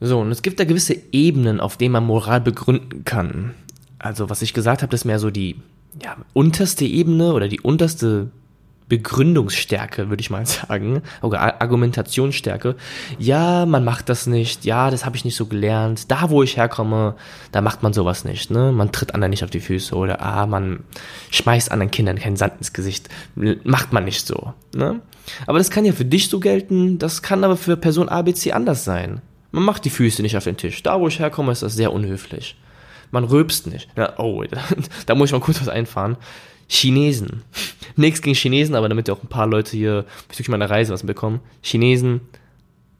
So, 0.00 0.20
und 0.20 0.30
es 0.30 0.42
gibt 0.42 0.60
da 0.60 0.64
gewisse 0.64 0.96
Ebenen, 1.12 1.60
auf 1.60 1.76
denen 1.76 1.92
man 1.92 2.04
Moral 2.04 2.40
begründen 2.40 3.04
kann. 3.04 3.54
Also, 3.98 4.30
was 4.30 4.42
ich 4.42 4.54
gesagt 4.54 4.82
habe, 4.82 4.90
das 4.90 5.00
ist 5.00 5.04
mehr 5.06 5.18
so 5.18 5.30
die 5.30 5.56
ja, 6.02 6.16
unterste 6.32 6.84
Ebene 6.84 7.32
oder 7.32 7.48
die 7.48 7.60
unterste 7.60 8.30
Begründungsstärke, 8.88 10.08
würde 10.08 10.20
ich 10.20 10.30
mal 10.30 10.46
sagen, 10.46 11.02
oder 11.22 11.60
Argumentationsstärke. 11.60 12.76
Ja, 13.18 13.66
man 13.66 13.84
macht 13.84 14.08
das 14.08 14.26
nicht. 14.26 14.64
Ja, 14.64 14.90
das 14.90 15.04
habe 15.04 15.16
ich 15.16 15.24
nicht 15.24 15.36
so 15.36 15.46
gelernt. 15.46 16.10
Da, 16.10 16.30
wo 16.30 16.42
ich 16.42 16.56
herkomme, 16.56 17.14
da 17.52 17.60
macht 17.60 17.82
man 17.82 17.92
sowas 17.92 18.24
nicht. 18.24 18.50
Ne? 18.50 18.72
Man 18.72 18.92
tritt 18.92 19.14
anderen 19.14 19.30
nicht 19.30 19.44
auf 19.44 19.50
die 19.50 19.60
Füße 19.60 19.94
oder 19.94 20.22
ah, 20.22 20.46
man 20.46 20.84
schmeißt 21.30 21.70
anderen 21.70 21.90
Kindern 21.90 22.18
keinen 22.18 22.36
Sand 22.36 22.54
ins 22.58 22.72
Gesicht. 22.72 23.08
Macht 23.64 23.92
man 23.92 24.04
nicht 24.04 24.26
so. 24.26 24.54
Ne? 24.74 25.00
Aber 25.46 25.58
das 25.58 25.70
kann 25.70 25.84
ja 25.84 25.92
für 25.92 26.04
dich 26.04 26.28
so 26.28 26.40
gelten. 26.40 26.98
Das 26.98 27.22
kann 27.22 27.44
aber 27.44 27.56
für 27.56 27.76
Person 27.76 28.08
ABC 28.08 28.52
anders 28.52 28.84
sein. 28.84 29.20
Man 29.50 29.64
macht 29.64 29.84
die 29.84 29.90
Füße 29.90 30.22
nicht 30.22 30.36
auf 30.36 30.44
den 30.44 30.56
Tisch. 30.56 30.82
Da, 30.82 31.00
wo 31.00 31.08
ich 31.08 31.18
herkomme, 31.18 31.52
ist 31.52 31.62
das 31.62 31.74
sehr 31.74 31.92
unhöflich. 31.92 32.56
Man 33.10 33.24
rülpst 33.24 33.66
nicht. 33.66 33.88
Ja, 33.96 34.18
oh, 34.18 34.44
da 35.06 35.14
muss 35.14 35.28
ich 35.28 35.32
mal 35.32 35.40
kurz 35.40 35.60
was 35.60 35.68
einfahren. 35.68 36.16
Chinesen. 36.68 37.42
Nichts 37.96 38.22
gegen 38.22 38.36
Chinesen, 38.36 38.74
aber 38.74 38.88
damit 38.88 39.10
auch 39.10 39.22
ein 39.22 39.28
paar 39.28 39.46
Leute 39.46 39.76
hier 39.76 40.04
bezüglich 40.28 40.50
meiner 40.50 40.70
Reise 40.70 40.92
was 40.92 41.02
bekommen. 41.02 41.40
Chinesen, 41.62 42.20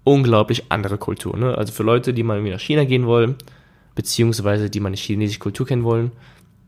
unglaublich 0.05 0.65
andere 0.71 0.99
Kultur. 0.99 1.37
Ne? 1.37 1.57
Also 1.57 1.73
für 1.73 1.83
Leute, 1.83 2.15
die 2.15 2.23
mal 2.23 2.37
irgendwie 2.37 2.53
nach 2.53 2.61
China 2.61 2.85
gehen 2.85 3.07
wollen, 3.07 3.37
beziehungsweise 3.95 4.71
die 4.71 4.81
mal 4.81 4.89
eine 4.89 4.97
chinesische 4.97 5.39
Kultur 5.39 5.67
kennen 5.67 5.85
wollen, 5.85 6.13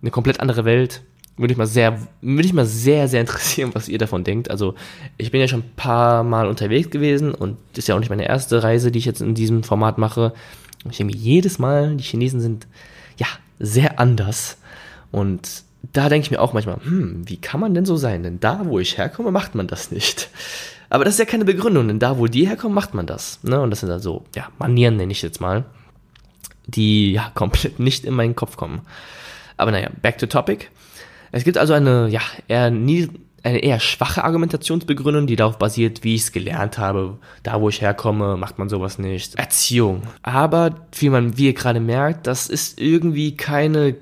eine 0.02 0.10
komplett 0.10 0.40
andere 0.40 0.64
Welt. 0.64 1.02
Würde 1.36 1.52
ich 1.52 1.58
mal 1.58 1.66
sehr, 1.66 1.98
würde 2.20 2.46
ich 2.46 2.52
mal 2.52 2.66
sehr, 2.66 3.08
sehr 3.08 3.22
interessieren, 3.22 3.70
was 3.72 3.88
ihr 3.88 3.98
davon 3.98 4.24
denkt. 4.24 4.50
Also 4.50 4.74
ich 5.16 5.30
bin 5.30 5.40
ja 5.40 5.48
schon 5.48 5.60
ein 5.60 5.72
paar 5.74 6.22
Mal 6.22 6.48
unterwegs 6.48 6.90
gewesen 6.90 7.34
und 7.34 7.56
ist 7.74 7.88
ja 7.88 7.94
auch 7.94 7.98
nicht 7.98 8.10
meine 8.10 8.28
erste 8.28 8.62
Reise, 8.62 8.90
die 8.90 8.98
ich 8.98 9.06
jetzt 9.06 9.22
in 9.22 9.34
diesem 9.34 9.62
Format 9.62 9.96
mache. 9.96 10.34
Ich 10.90 10.98
denke 10.98 11.16
jedes 11.16 11.58
Mal, 11.58 11.96
die 11.96 12.04
Chinesen 12.04 12.40
sind 12.40 12.66
ja 13.16 13.26
sehr 13.58 13.98
anders 13.98 14.58
und 15.12 15.62
da 15.92 16.08
denke 16.08 16.26
ich 16.26 16.30
mir 16.30 16.40
auch 16.40 16.52
manchmal, 16.52 16.76
hm, 16.82 17.22
wie 17.28 17.38
kann 17.38 17.60
man 17.60 17.74
denn 17.74 17.84
so 17.84 17.96
sein? 17.96 18.22
Denn 18.22 18.40
da, 18.40 18.62
wo 18.64 18.78
ich 18.78 18.98
herkomme, 18.98 19.30
macht 19.30 19.54
man 19.54 19.66
das 19.66 19.90
nicht. 19.90 20.30
Aber 20.88 21.04
das 21.04 21.14
ist 21.14 21.20
ja 21.20 21.24
keine 21.24 21.44
Begründung, 21.44 21.88
denn 21.88 21.98
da, 21.98 22.18
wo 22.18 22.26
die 22.26 22.46
herkommen, 22.46 22.74
macht 22.74 22.94
man 22.94 23.06
das. 23.06 23.42
Ne? 23.42 23.60
Und 23.60 23.70
das 23.70 23.80
sind 23.80 23.88
dann 23.88 24.00
so, 24.00 24.24
ja, 24.34 24.48
Manieren 24.58 24.96
nenne 24.96 25.12
ich 25.12 25.22
jetzt 25.22 25.40
mal, 25.40 25.64
die 26.66 27.12
ja 27.12 27.30
komplett 27.34 27.78
nicht 27.78 28.04
in 28.04 28.14
meinen 28.14 28.36
Kopf 28.36 28.56
kommen. 28.56 28.82
Aber 29.56 29.70
naja, 29.70 29.88
back 30.02 30.18
to 30.18 30.26
topic. 30.26 30.66
Es 31.32 31.44
gibt 31.44 31.58
also 31.58 31.74
eine, 31.74 32.08
ja, 32.08 32.20
eher 32.48 32.70
nie, 32.70 33.08
eine 33.44 33.58
eher 33.58 33.78
schwache 33.78 34.24
Argumentationsbegründung, 34.24 35.28
die 35.28 35.36
darauf 35.36 35.58
basiert, 35.58 36.02
wie 36.02 36.16
ich 36.16 36.22
es 36.22 36.32
gelernt 36.32 36.76
habe. 36.78 37.18
Da, 37.44 37.60
wo 37.60 37.68
ich 37.68 37.80
herkomme, 37.80 38.36
macht 38.36 38.58
man 38.58 38.68
sowas 38.68 38.98
nicht. 38.98 39.36
Erziehung. 39.36 40.02
Aber, 40.22 40.74
wie 40.98 41.08
man, 41.08 41.38
wie 41.38 41.46
ihr 41.46 41.54
gerade 41.54 41.78
merkt, 41.78 42.26
das 42.26 42.48
ist 42.48 42.80
irgendwie 42.80 43.36
keine 43.36 43.94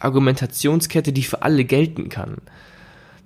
Argumentationskette, 0.00 1.12
die 1.12 1.22
für 1.22 1.42
alle 1.42 1.64
gelten 1.64 2.08
kann. 2.08 2.38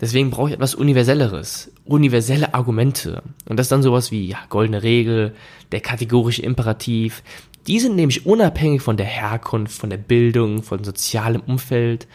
Deswegen 0.00 0.30
brauche 0.30 0.48
ich 0.48 0.54
etwas 0.54 0.74
Universelleres, 0.74 1.70
universelle 1.84 2.52
Argumente. 2.52 3.22
Und 3.48 3.58
das 3.58 3.66
ist 3.66 3.72
dann 3.72 3.82
sowas 3.82 4.10
wie 4.10 4.26
ja, 4.26 4.38
goldene 4.48 4.82
Regel, 4.82 5.34
der 5.72 5.80
kategorische 5.80 6.42
Imperativ. 6.42 7.22
Die 7.66 7.80
sind 7.80 7.96
nämlich 7.96 8.26
unabhängig 8.26 8.82
von 8.82 8.96
der 8.96 9.06
Herkunft, 9.06 9.78
von 9.78 9.90
der 9.90 9.96
Bildung, 9.96 10.62
von 10.62 10.84
sozialem 10.84 11.42
Umfeld. 11.46 12.06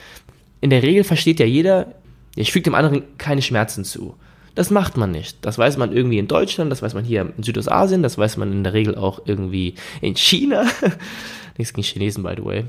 In 0.61 0.69
der 0.69 0.83
Regel 0.83 1.03
versteht 1.03 1.39
ja 1.39 1.45
jeder, 1.45 1.95
ich 2.35 2.51
füge 2.51 2.63
dem 2.63 2.75
anderen 2.75 3.03
keine 3.17 3.41
Schmerzen 3.41 3.83
zu. 3.83 4.15
Das 4.55 4.71
macht 4.71 4.97
man 4.97 5.11
nicht. 5.11 5.37
Das 5.41 5.57
weiß 5.57 5.77
man 5.77 5.91
irgendwie 5.93 6.17
in 6.17 6.27
Deutschland, 6.27 6.71
das 6.71 6.81
weiß 6.81 6.93
man 6.93 7.05
hier 7.05 7.33
in 7.35 7.43
Südostasien, 7.43 8.03
das 8.03 8.17
weiß 8.17 8.37
man 8.37 8.51
in 8.51 8.63
der 8.63 8.73
Regel 8.73 8.95
auch 8.95 9.21
irgendwie 9.25 9.75
in 10.01 10.15
China. 10.15 10.65
Nichts 11.57 11.73
gegen 11.73 11.85
Chinesen, 11.85 12.23
by 12.23 12.33
the 12.35 12.43
way. 12.43 12.65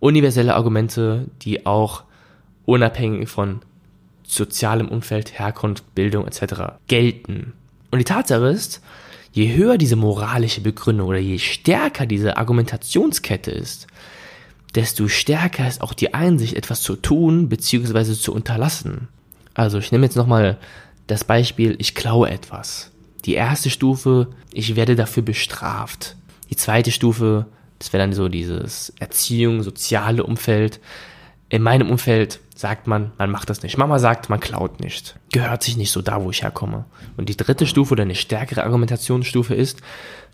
Universelle 0.00 0.54
Argumente, 0.54 1.26
die 1.42 1.66
auch 1.66 2.04
unabhängig 2.64 3.28
von 3.28 3.60
sozialem 4.22 4.88
Umfeld, 4.88 5.38
Herkunft, 5.38 5.94
Bildung 5.94 6.26
etc. 6.26 6.78
gelten. 6.86 7.52
Und 7.90 7.98
die 7.98 8.04
Tatsache 8.04 8.48
ist, 8.48 8.80
je 9.32 9.54
höher 9.54 9.78
diese 9.78 9.96
moralische 9.96 10.60
Begründung 10.60 11.08
oder 11.08 11.18
je 11.18 11.38
stärker 11.38 12.06
diese 12.06 12.36
Argumentationskette 12.36 13.50
ist, 13.50 13.86
desto 14.74 15.08
stärker 15.08 15.66
ist 15.66 15.82
auch 15.82 15.94
die 15.94 16.14
Einsicht, 16.14 16.54
etwas 16.54 16.82
zu 16.82 16.96
tun 16.96 17.48
bzw. 17.48 18.14
zu 18.14 18.32
unterlassen. 18.32 19.08
Also 19.54 19.78
ich 19.78 19.90
nehme 19.90 20.06
jetzt 20.06 20.16
nochmal 20.16 20.58
das 21.06 21.24
Beispiel, 21.24 21.74
ich 21.78 21.94
klaue 21.94 22.30
etwas. 22.30 22.92
Die 23.24 23.34
erste 23.34 23.68
Stufe, 23.68 24.28
ich 24.52 24.76
werde 24.76 24.94
dafür 24.94 25.24
bestraft. 25.24 26.16
Die 26.50 26.56
zweite 26.56 26.92
Stufe, 26.92 27.46
das 27.80 27.92
wäre 27.94 28.02
dann 28.02 28.12
so 28.12 28.28
dieses 28.28 28.92
Erziehung, 29.00 29.62
soziale 29.62 30.22
Umfeld. 30.22 30.80
In 31.48 31.62
meinem 31.62 31.90
Umfeld 31.90 32.38
sagt 32.54 32.86
man, 32.86 33.12
man 33.16 33.30
macht 33.30 33.48
das 33.48 33.62
nicht. 33.62 33.78
Mama 33.78 33.98
sagt, 33.98 34.28
man 34.28 34.38
klaut 34.38 34.80
nicht. 34.80 35.16
Gehört 35.32 35.62
sich 35.62 35.78
nicht 35.78 35.90
so 35.90 36.02
da, 36.02 36.22
wo 36.22 36.30
ich 36.30 36.42
herkomme. 36.42 36.84
Und 37.16 37.30
die 37.30 37.36
dritte 37.36 37.66
Stufe 37.66 37.92
oder 37.92 38.02
eine 38.02 38.14
stärkere 38.14 38.64
Argumentationsstufe 38.64 39.54
ist, 39.54 39.80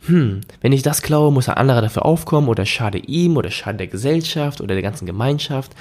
hm, 0.06 0.40
wenn 0.60 0.72
ich 0.72 0.82
das 0.82 1.02
klaue, 1.02 1.30
muss 1.30 1.48
ein 1.48 1.56
anderer 1.56 1.82
dafür 1.82 2.04
aufkommen 2.04 2.48
oder 2.48 2.66
schade 2.66 2.98
ihm 2.98 3.36
oder 3.36 3.52
schade 3.52 3.78
der 3.78 3.86
Gesellschaft 3.86 4.60
oder 4.60 4.74
der 4.74 4.82
ganzen 4.82 5.06
Gemeinschaft 5.06 5.72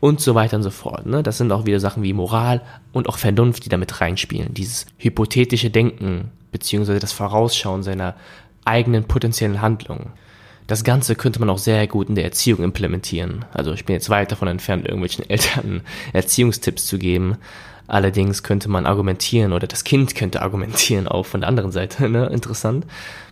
und 0.00 0.20
so 0.20 0.34
weiter 0.34 0.56
und 0.56 0.64
so 0.64 0.70
fort. 0.70 1.06
Ne? 1.06 1.22
Das 1.22 1.38
sind 1.38 1.52
auch 1.52 1.66
wieder 1.66 1.78
Sachen 1.78 2.02
wie 2.02 2.12
Moral 2.12 2.62
und 2.92 3.08
auch 3.08 3.18
Vernunft, 3.18 3.64
die 3.64 3.68
damit 3.68 4.00
reinspielen. 4.00 4.52
Dieses 4.54 4.86
hypothetische 4.98 5.70
Denken 5.70 6.32
beziehungsweise 6.50 6.98
das 6.98 7.12
Vorausschauen 7.12 7.84
seiner 7.84 8.16
eigenen 8.64 9.04
potenziellen 9.04 9.62
Handlungen. 9.62 10.10
Das 10.66 10.84
Ganze 10.84 11.16
könnte 11.16 11.40
man 11.40 11.50
auch 11.50 11.58
sehr 11.58 11.86
gut 11.86 12.08
in 12.08 12.14
der 12.14 12.24
Erziehung 12.24 12.62
implementieren. 12.62 13.44
Also 13.52 13.72
ich 13.72 13.84
bin 13.84 13.94
jetzt 13.94 14.10
weit 14.10 14.32
davon 14.32 14.48
entfernt, 14.48 14.86
irgendwelchen 14.86 15.24
Eltern 15.28 15.82
Erziehungstipps 16.12 16.86
zu 16.86 16.98
geben. 16.98 17.36
Allerdings 17.88 18.42
könnte 18.42 18.70
man 18.70 18.86
argumentieren, 18.86 19.52
oder 19.52 19.66
das 19.66 19.84
Kind 19.84 20.14
könnte 20.14 20.40
argumentieren, 20.40 21.08
auch 21.08 21.26
von 21.26 21.40
der 21.40 21.48
anderen 21.48 21.72
Seite, 21.72 22.08
ne? 22.08 22.26
interessant, 22.26 22.86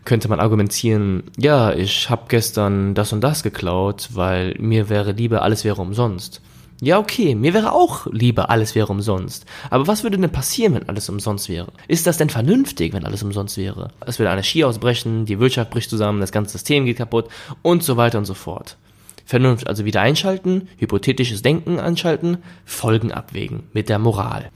könnte 0.05 0.29
man 0.29 0.41
argumentieren, 0.41 1.23
ja, 1.39 1.73
ich 1.73 2.11
habe 2.11 2.25
gestern 2.29 2.95
das 2.95 3.13
und 3.13 3.21
das 3.21 3.43
geklaut, 3.43 4.09
weil 4.13 4.55
mir 4.59 4.89
wäre 4.89 5.13
lieber, 5.13 5.43
alles 5.43 5.65
wäre 5.65 5.81
umsonst. 5.81 6.43
Ja, 6.83 6.99
okay, 6.99 7.35
mir 7.35 7.53
wäre 7.53 7.73
auch 7.73 8.07
lieber, 8.07 8.49
alles 8.49 8.75
wäre 8.75 8.89
umsonst. 8.89 9.45
Aber 9.69 9.87
was 9.87 10.03
würde 10.03 10.17
denn 10.17 10.31
passieren, 10.31 10.75
wenn 10.75 10.89
alles 10.89 11.11
umsonst 11.11 11.51
wäre? 11.51 11.73
Ist 11.89 12.07
das 12.07 12.17
denn 12.17 12.31
vernünftig, 12.31 12.95
wenn 12.95 13.05
alles 13.05 13.23
umsonst 13.23 13.59
wäre? 13.59 13.91
Es 14.07 14.19
würde 14.19 14.31
eine 14.31 14.43
Ski 14.43 14.65
ausbrechen, 14.65 15.27
die 15.27 15.39
Wirtschaft 15.39 15.71
bricht 15.71 15.91
zusammen, 15.91 16.21
das 16.21 16.33
ganze 16.33 16.53
System 16.53 16.87
geht 16.87 16.97
kaputt 16.97 17.29
und 17.61 17.83
so 17.83 17.99
weiter 17.99 18.17
und 18.17 18.25
so 18.25 18.35
fort. 18.35 18.79
Vernunft 19.27 19.69
also 19.69 19.85
wieder 19.85 20.01
einschalten, 20.01 20.69
hypothetisches 20.79 21.43
Denken 21.43 21.79
anschalten, 21.79 22.39
Folgen 22.65 23.13
abwägen 23.13 23.65
mit 23.73 23.91
der 23.91 23.99
Moral. 23.99 24.51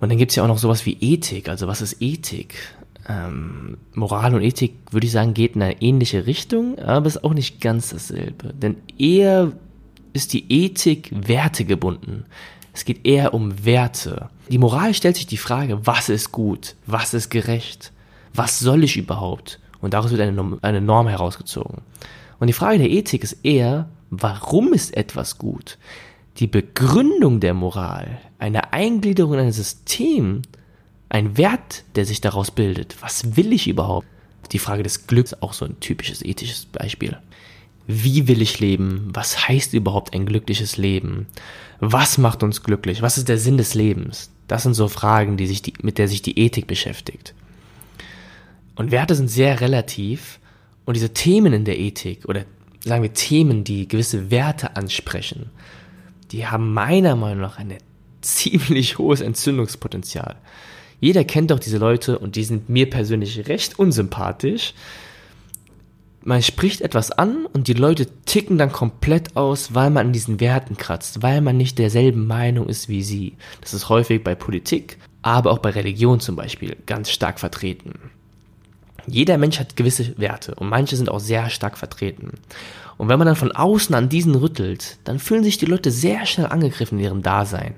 Und 0.00 0.08
dann 0.08 0.18
gibt's 0.18 0.36
ja 0.36 0.44
auch 0.44 0.48
noch 0.48 0.58
sowas 0.58 0.86
wie 0.86 0.96
Ethik. 1.00 1.50
Also 1.50 1.66
was 1.66 1.82
ist 1.82 2.00
Ethik? 2.00 2.54
Ähm, 3.08 3.76
Moral 3.94 4.34
und 4.34 4.42
Ethik, 4.42 4.74
würde 4.90 5.06
ich 5.06 5.12
sagen, 5.12 5.34
geht 5.34 5.54
in 5.54 5.62
eine 5.62 5.82
ähnliche 5.82 6.26
Richtung, 6.26 6.78
aber 6.78 7.06
ist 7.06 7.24
auch 7.24 7.34
nicht 7.34 7.60
ganz 7.60 7.90
dasselbe. 7.90 8.54
Denn 8.54 8.76
eher 8.98 9.52
ist 10.18 10.32
die 10.32 10.52
Ethik 10.52 11.10
wertegebunden. 11.12 12.26
Es 12.72 12.84
geht 12.84 13.06
eher 13.06 13.34
um 13.34 13.64
Werte. 13.64 14.30
Die 14.48 14.58
Moral 14.58 14.92
stellt 14.94 15.14
sich 15.14 15.28
die 15.28 15.36
Frage, 15.36 15.86
was 15.86 16.08
ist 16.08 16.32
gut, 16.32 16.74
was 16.86 17.14
ist 17.14 17.30
gerecht, 17.30 17.92
was 18.34 18.58
soll 18.58 18.82
ich 18.82 18.96
überhaupt? 18.96 19.60
Und 19.80 19.94
daraus 19.94 20.10
wird 20.10 20.20
eine, 20.20 20.58
eine 20.62 20.80
Norm 20.80 21.06
herausgezogen. 21.06 21.82
Und 22.40 22.48
die 22.48 22.52
Frage 22.52 22.78
der 22.78 22.90
Ethik 22.90 23.22
ist 23.22 23.44
eher, 23.44 23.88
warum 24.10 24.72
ist 24.72 24.96
etwas 24.96 25.38
gut? 25.38 25.78
Die 26.38 26.48
Begründung 26.48 27.38
der 27.38 27.54
Moral, 27.54 28.18
eine 28.40 28.72
Eingliederung 28.72 29.34
in 29.34 29.40
ein 29.40 29.52
System, 29.52 30.42
ein 31.10 31.36
Wert, 31.36 31.84
der 31.94 32.04
sich 32.04 32.20
daraus 32.20 32.50
bildet. 32.50 32.96
Was 33.00 33.36
will 33.36 33.52
ich 33.52 33.68
überhaupt? 33.68 34.06
Die 34.50 34.58
Frage 34.58 34.82
des 34.82 35.06
Glücks, 35.06 35.34
auch 35.34 35.52
so 35.52 35.64
ein 35.64 35.78
typisches 35.78 36.22
ethisches 36.22 36.66
Beispiel. 36.66 37.18
Wie 37.90 38.28
will 38.28 38.42
ich 38.42 38.60
leben? 38.60 39.08
Was 39.14 39.48
heißt 39.48 39.72
überhaupt 39.72 40.12
ein 40.12 40.26
glückliches 40.26 40.76
Leben? 40.76 41.26
Was 41.80 42.18
macht 42.18 42.42
uns 42.42 42.62
glücklich? 42.62 43.00
Was 43.00 43.16
ist 43.16 43.30
der 43.30 43.38
Sinn 43.38 43.56
des 43.56 43.72
Lebens? 43.72 44.30
Das 44.46 44.62
sind 44.62 44.74
so 44.74 44.88
Fragen, 44.88 45.38
die 45.38 45.46
sich 45.46 45.62
die, 45.62 45.72
mit 45.80 45.96
der 45.96 46.06
sich 46.06 46.20
die 46.20 46.38
Ethik 46.38 46.66
beschäftigt. 46.66 47.32
Und 48.76 48.90
Werte 48.90 49.14
sind 49.14 49.28
sehr 49.28 49.62
relativ 49.62 50.38
und 50.84 50.96
diese 50.96 51.14
Themen 51.14 51.54
in 51.54 51.64
der 51.64 51.78
Ethik 51.78 52.26
oder 52.28 52.44
sagen 52.84 53.02
wir 53.02 53.14
Themen, 53.14 53.64
die 53.64 53.88
gewisse 53.88 54.30
Werte 54.30 54.76
ansprechen, 54.76 55.48
die 56.30 56.46
haben 56.46 56.74
meiner 56.74 57.16
Meinung 57.16 57.40
nach 57.40 57.58
ein 57.58 57.72
ziemlich 58.20 58.98
hohes 58.98 59.22
Entzündungspotenzial. 59.22 60.36
Jeder 61.00 61.24
kennt 61.24 61.52
doch 61.52 61.58
diese 61.58 61.78
Leute 61.78 62.18
und 62.18 62.36
die 62.36 62.44
sind 62.44 62.68
mir 62.68 62.90
persönlich 62.90 63.48
recht 63.48 63.78
unsympathisch, 63.78 64.74
man 66.22 66.42
spricht 66.42 66.80
etwas 66.80 67.10
an 67.10 67.46
und 67.46 67.68
die 67.68 67.74
Leute 67.74 68.06
ticken 68.24 68.58
dann 68.58 68.72
komplett 68.72 69.36
aus, 69.36 69.74
weil 69.74 69.90
man 69.90 70.08
an 70.08 70.12
diesen 70.12 70.40
Werten 70.40 70.76
kratzt, 70.76 71.22
weil 71.22 71.40
man 71.40 71.56
nicht 71.56 71.78
derselben 71.78 72.26
Meinung 72.26 72.68
ist 72.68 72.88
wie 72.88 73.02
sie. 73.02 73.36
Das 73.60 73.72
ist 73.72 73.88
häufig 73.88 74.22
bei 74.24 74.34
Politik, 74.34 74.98
aber 75.22 75.50
auch 75.50 75.58
bei 75.58 75.70
Religion 75.70 76.20
zum 76.20 76.36
Beispiel 76.36 76.76
ganz 76.86 77.10
stark 77.10 77.38
vertreten. 77.40 78.10
Jeder 79.06 79.38
Mensch 79.38 79.58
hat 79.58 79.76
gewisse 79.76 80.18
Werte 80.18 80.54
und 80.56 80.68
manche 80.68 80.96
sind 80.96 81.08
auch 81.08 81.20
sehr 81.20 81.48
stark 81.50 81.78
vertreten. 81.78 82.32
Und 82.98 83.08
wenn 83.08 83.18
man 83.18 83.26
dann 83.26 83.36
von 83.36 83.52
außen 83.52 83.94
an 83.94 84.08
diesen 84.08 84.34
rüttelt, 84.34 84.98
dann 85.04 85.18
fühlen 85.18 85.44
sich 85.44 85.56
die 85.56 85.66
Leute 85.66 85.90
sehr 85.90 86.26
schnell 86.26 86.48
angegriffen 86.48 86.98
in 86.98 87.04
ihrem 87.04 87.22
Dasein. 87.22 87.74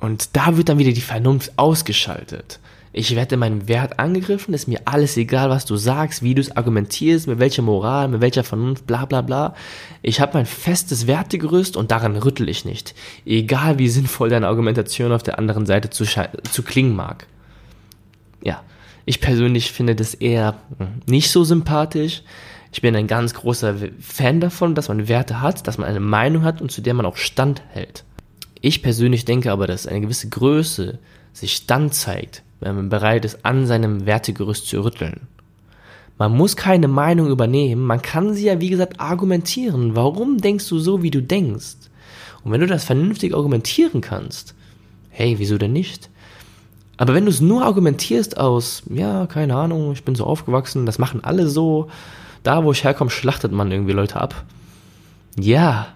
Und 0.00 0.30
da 0.36 0.56
wird 0.56 0.68
dann 0.68 0.78
wieder 0.78 0.92
die 0.92 1.00
Vernunft 1.00 1.52
ausgeschaltet. 1.56 2.58
Ich 2.92 3.14
werde 3.14 3.34
in 3.34 3.40
meinem 3.40 3.68
Wert 3.68 3.98
angegriffen, 3.98 4.54
ist 4.54 4.68
mir 4.68 4.80
alles 4.86 5.16
egal, 5.16 5.50
was 5.50 5.66
du 5.66 5.76
sagst, 5.76 6.22
wie 6.22 6.34
du 6.34 6.40
es 6.40 6.56
argumentierst, 6.56 7.26
mit 7.26 7.38
welcher 7.38 7.62
Moral, 7.62 8.08
mit 8.08 8.20
welcher 8.20 8.44
Vernunft, 8.44 8.86
bla 8.86 9.04
bla 9.04 9.20
bla. 9.20 9.54
Ich 10.02 10.20
habe 10.20 10.38
mein 10.38 10.46
festes 10.46 11.06
Wertegerüst 11.06 11.76
und 11.76 11.90
daran 11.90 12.16
rüttel 12.16 12.48
ich 12.48 12.64
nicht. 12.64 12.94
Egal 13.26 13.78
wie 13.78 13.88
sinnvoll 13.88 14.30
deine 14.30 14.48
Argumentation 14.48 15.12
auf 15.12 15.22
der 15.22 15.38
anderen 15.38 15.66
Seite 15.66 15.90
zu, 15.90 16.04
zu 16.04 16.62
klingen 16.62 16.96
mag. 16.96 17.26
Ja, 18.42 18.62
ich 19.04 19.20
persönlich 19.20 19.72
finde 19.72 19.94
das 19.94 20.14
eher 20.14 20.56
nicht 21.06 21.30
so 21.30 21.44
sympathisch. 21.44 22.22
Ich 22.72 22.82
bin 22.82 22.96
ein 22.96 23.06
ganz 23.06 23.34
großer 23.34 23.74
Fan 24.00 24.40
davon, 24.40 24.74
dass 24.74 24.88
man 24.88 25.08
Werte 25.08 25.40
hat, 25.40 25.66
dass 25.66 25.78
man 25.78 25.88
eine 25.88 26.00
Meinung 26.00 26.44
hat 26.44 26.60
und 26.60 26.70
zu 26.70 26.80
der 26.80 26.94
man 26.94 27.06
auch 27.06 27.16
standhält. 27.16 28.04
Ich 28.60 28.82
persönlich 28.82 29.24
denke 29.24 29.52
aber, 29.52 29.66
dass 29.66 29.86
eine 29.86 30.00
gewisse 30.00 30.28
Größe 30.28 30.98
sich 31.32 31.66
dann 31.66 31.92
zeigt, 31.92 32.42
wenn 32.60 32.76
man 32.76 32.88
bereit 32.88 33.24
ist, 33.24 33.44
an 33.44 33.66
seinem 33.66 34.06
Wertegerüst 34.06 34.66
zu 34.66 34.82
rütteln. 34.82 35.28
Man 36.18 36.34
muss 36.34 36.56
keine 36.56 36.88
Meinung 36.88 37.28
übernehmen, 37.28 37.84
man 37.84 38.00
kann 38.00 38.34
sie 38.34 38.46
ja 38.46 38.60
wie 38.60 38.70
gesagt 38.70 39.00
argumentieren. 39.00 39.94
Warum 39.94 40.38
denkst 40.38 40.68
du 40.68 40.78
so, 40.78 41.02
wie 41.02 41.10
du 41.10 41.22
denkst? 41.22 41.76
Und 42.42 42.52
wenn 42.52 42.60
du 42.60 42.66
das 42.66 42.84
vernünftig 42.84 43.34
argumentieren 43.34 44.00
kannst, 44.00 44.54
hey, 45.10 45.38
wieso 45.38 45.58
denn 45.58 45.72
nicht? 45.72 46.08
Aber 46.96 47.12
wenn 47.12 47.24
du 47.24 47.30
es 47.30 47.40
nur 47.42 47.64
argumentierst 47.64 48.38
aus, 48.38 48.82
ja, 48.88 49.26
keine 49.26 49.56
Ahnung, 49.56 49.92
ich 49.92 50.04
bin 50.04 50.14
so 50.14 50.24
aufgewachsen, 50.24 50.86
das 50.86 50.98
machen 50.98 51.22
alle 51.22 51.48
so, 51.48 51.88
da 52.42 52.64
wo 52.64 52.72
ich 52.72 52.84
herkomme, 52.84 53.10
schlachtet 53.10 53.52
man 53.52 53.70
irgendwie 53.70 53.92
Leute 53.92 54.18
ab. 54.18 54.44
Ja, 55.38 55.88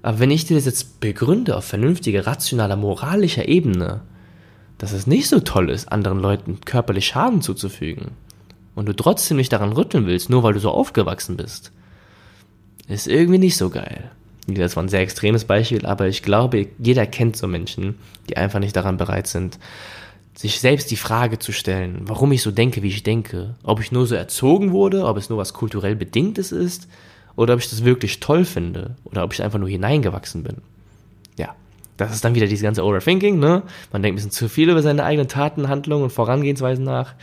aber 0.00 0.20
wenn 0.20 0.30
ich 0.30 0.46
dir 0.46 0.56
das 0.56 0.64
jetzt 0.64 1.00
begründe 1.00 1.56
auf 1.56 1.64
vernünftiger, 1.64 2.26
rationaler, 2.26 2.76
moralischer 2.76 3.46
Ebene, 3.48 4.00
dass 4.78 4.92
es 4.92 5.06
nicht 5.06 5.28
so 5.28 5.40
toll 5.40 5.70
ist, 5.70 5.90
anderen 5.90 6.20
Leuten 6.20 6.60
körperlich 6.64 7.06
Schaden 7.06 7.42
zuzufügen 7.42 8.12
und 8.74 8.86
du 8.86 8.94
trotzdem 8.94 9.36
nicht 9.36 9.52
daran 9.52 9.72
rütteln 9.72 10.06
willst, 10.06 10.30
nur 10.30 10.42
weil 10.44 10.54
du 10.54 10.60
so 10.60 10.70
aufgewachsen 10.70 11.36
bist, 11.36 11.72
ist 12.86 13.08
irgendwie 13.08 13.38
nicht 13.38 13.56
so 13.56 13.70
geil. 13.70 14.10
Das 14.46 14.76
war 14.76 14.82
ein 14.82 14.88
sehr 14.88 15.00
extremes 15.00 15.44
Beispiel, 15.44 15.84
aber 15.84 16.08
ich 16.08 16.22
glaube, 16.22 16.68
jeder 16.78 17.06
kennt 17.06 17.36
so 17.36 17.46
Menschen, 17.46 17.96
die 18.28 18.38
einfach 18.38 18.60
nicht 18.60 18.74
daran 18.74 18.96
bereit 18.96 19.26
sind, 19.26 19.58
sich 20.34 20.60
selbst 20.60 20.90
die 20.90 20.96
Frage 20.96 21.38
zu 21.38 21.52
stellen, 21.52 22.02
warum 22.04 22.30
ich 22.32 22.42
so 22.42 22.50
denke, 22.52 22.82
wie 22.82 22.88
ich 22.88 23.02
denke. 23.02 23.56
Ob 23.64 23.80
ich 23.80 23.90
nur 23.90 24.06
so 24.06 24.14
erzogen 24.14 24.70
wurde, 24.70 25.04
ob 25.04 25.16
es 25.16 25.28
nur 25.28 25.38
was 25.38 25.52
kulturell 25.52 25.96
Bedingtes 25.96 26.52
ist, 26.52 26.88
oder 27.34 27.54
ob 27.54 27.60
ich 27.60 27.68
das 27.68 27.84
wirklich 27.84 28.20
toll 28.20 28.44
finde, 28.44 28.96
oder 29.04 29.24
ob 29.24 29.32
ich 29.32 29.42
einfach 29.42 29.58
nur 29.58 29.68
hineingewachsen 29.68 30.44
bin. 30.44 30.58
Ja, 31.36 31.54
das 31.98 32.12
ist 32.12 32.24
dann 32.24 32.34
wieder 32.34 32.46
dieses 32.46 32.62
ganze 32.62 32.84
Overthinking, 32.84 33.38
ne? 33.38 33.62
Man 33.92 34.02
denkt 34.02 34.14
ein 34.14 34.16
bisschen 34.16 34.30
zu 34.30 34.48
viel 34.48 34.70
über 34.70 34.82
seine 34.82 35.04
eigenen 35.04 35.28
Taten, 35.28 35.68
Handlungen 35.68 36.04
und 36.04 36.10
Vorangehensweisen 36.10 36.84
nach. 36.84 37.14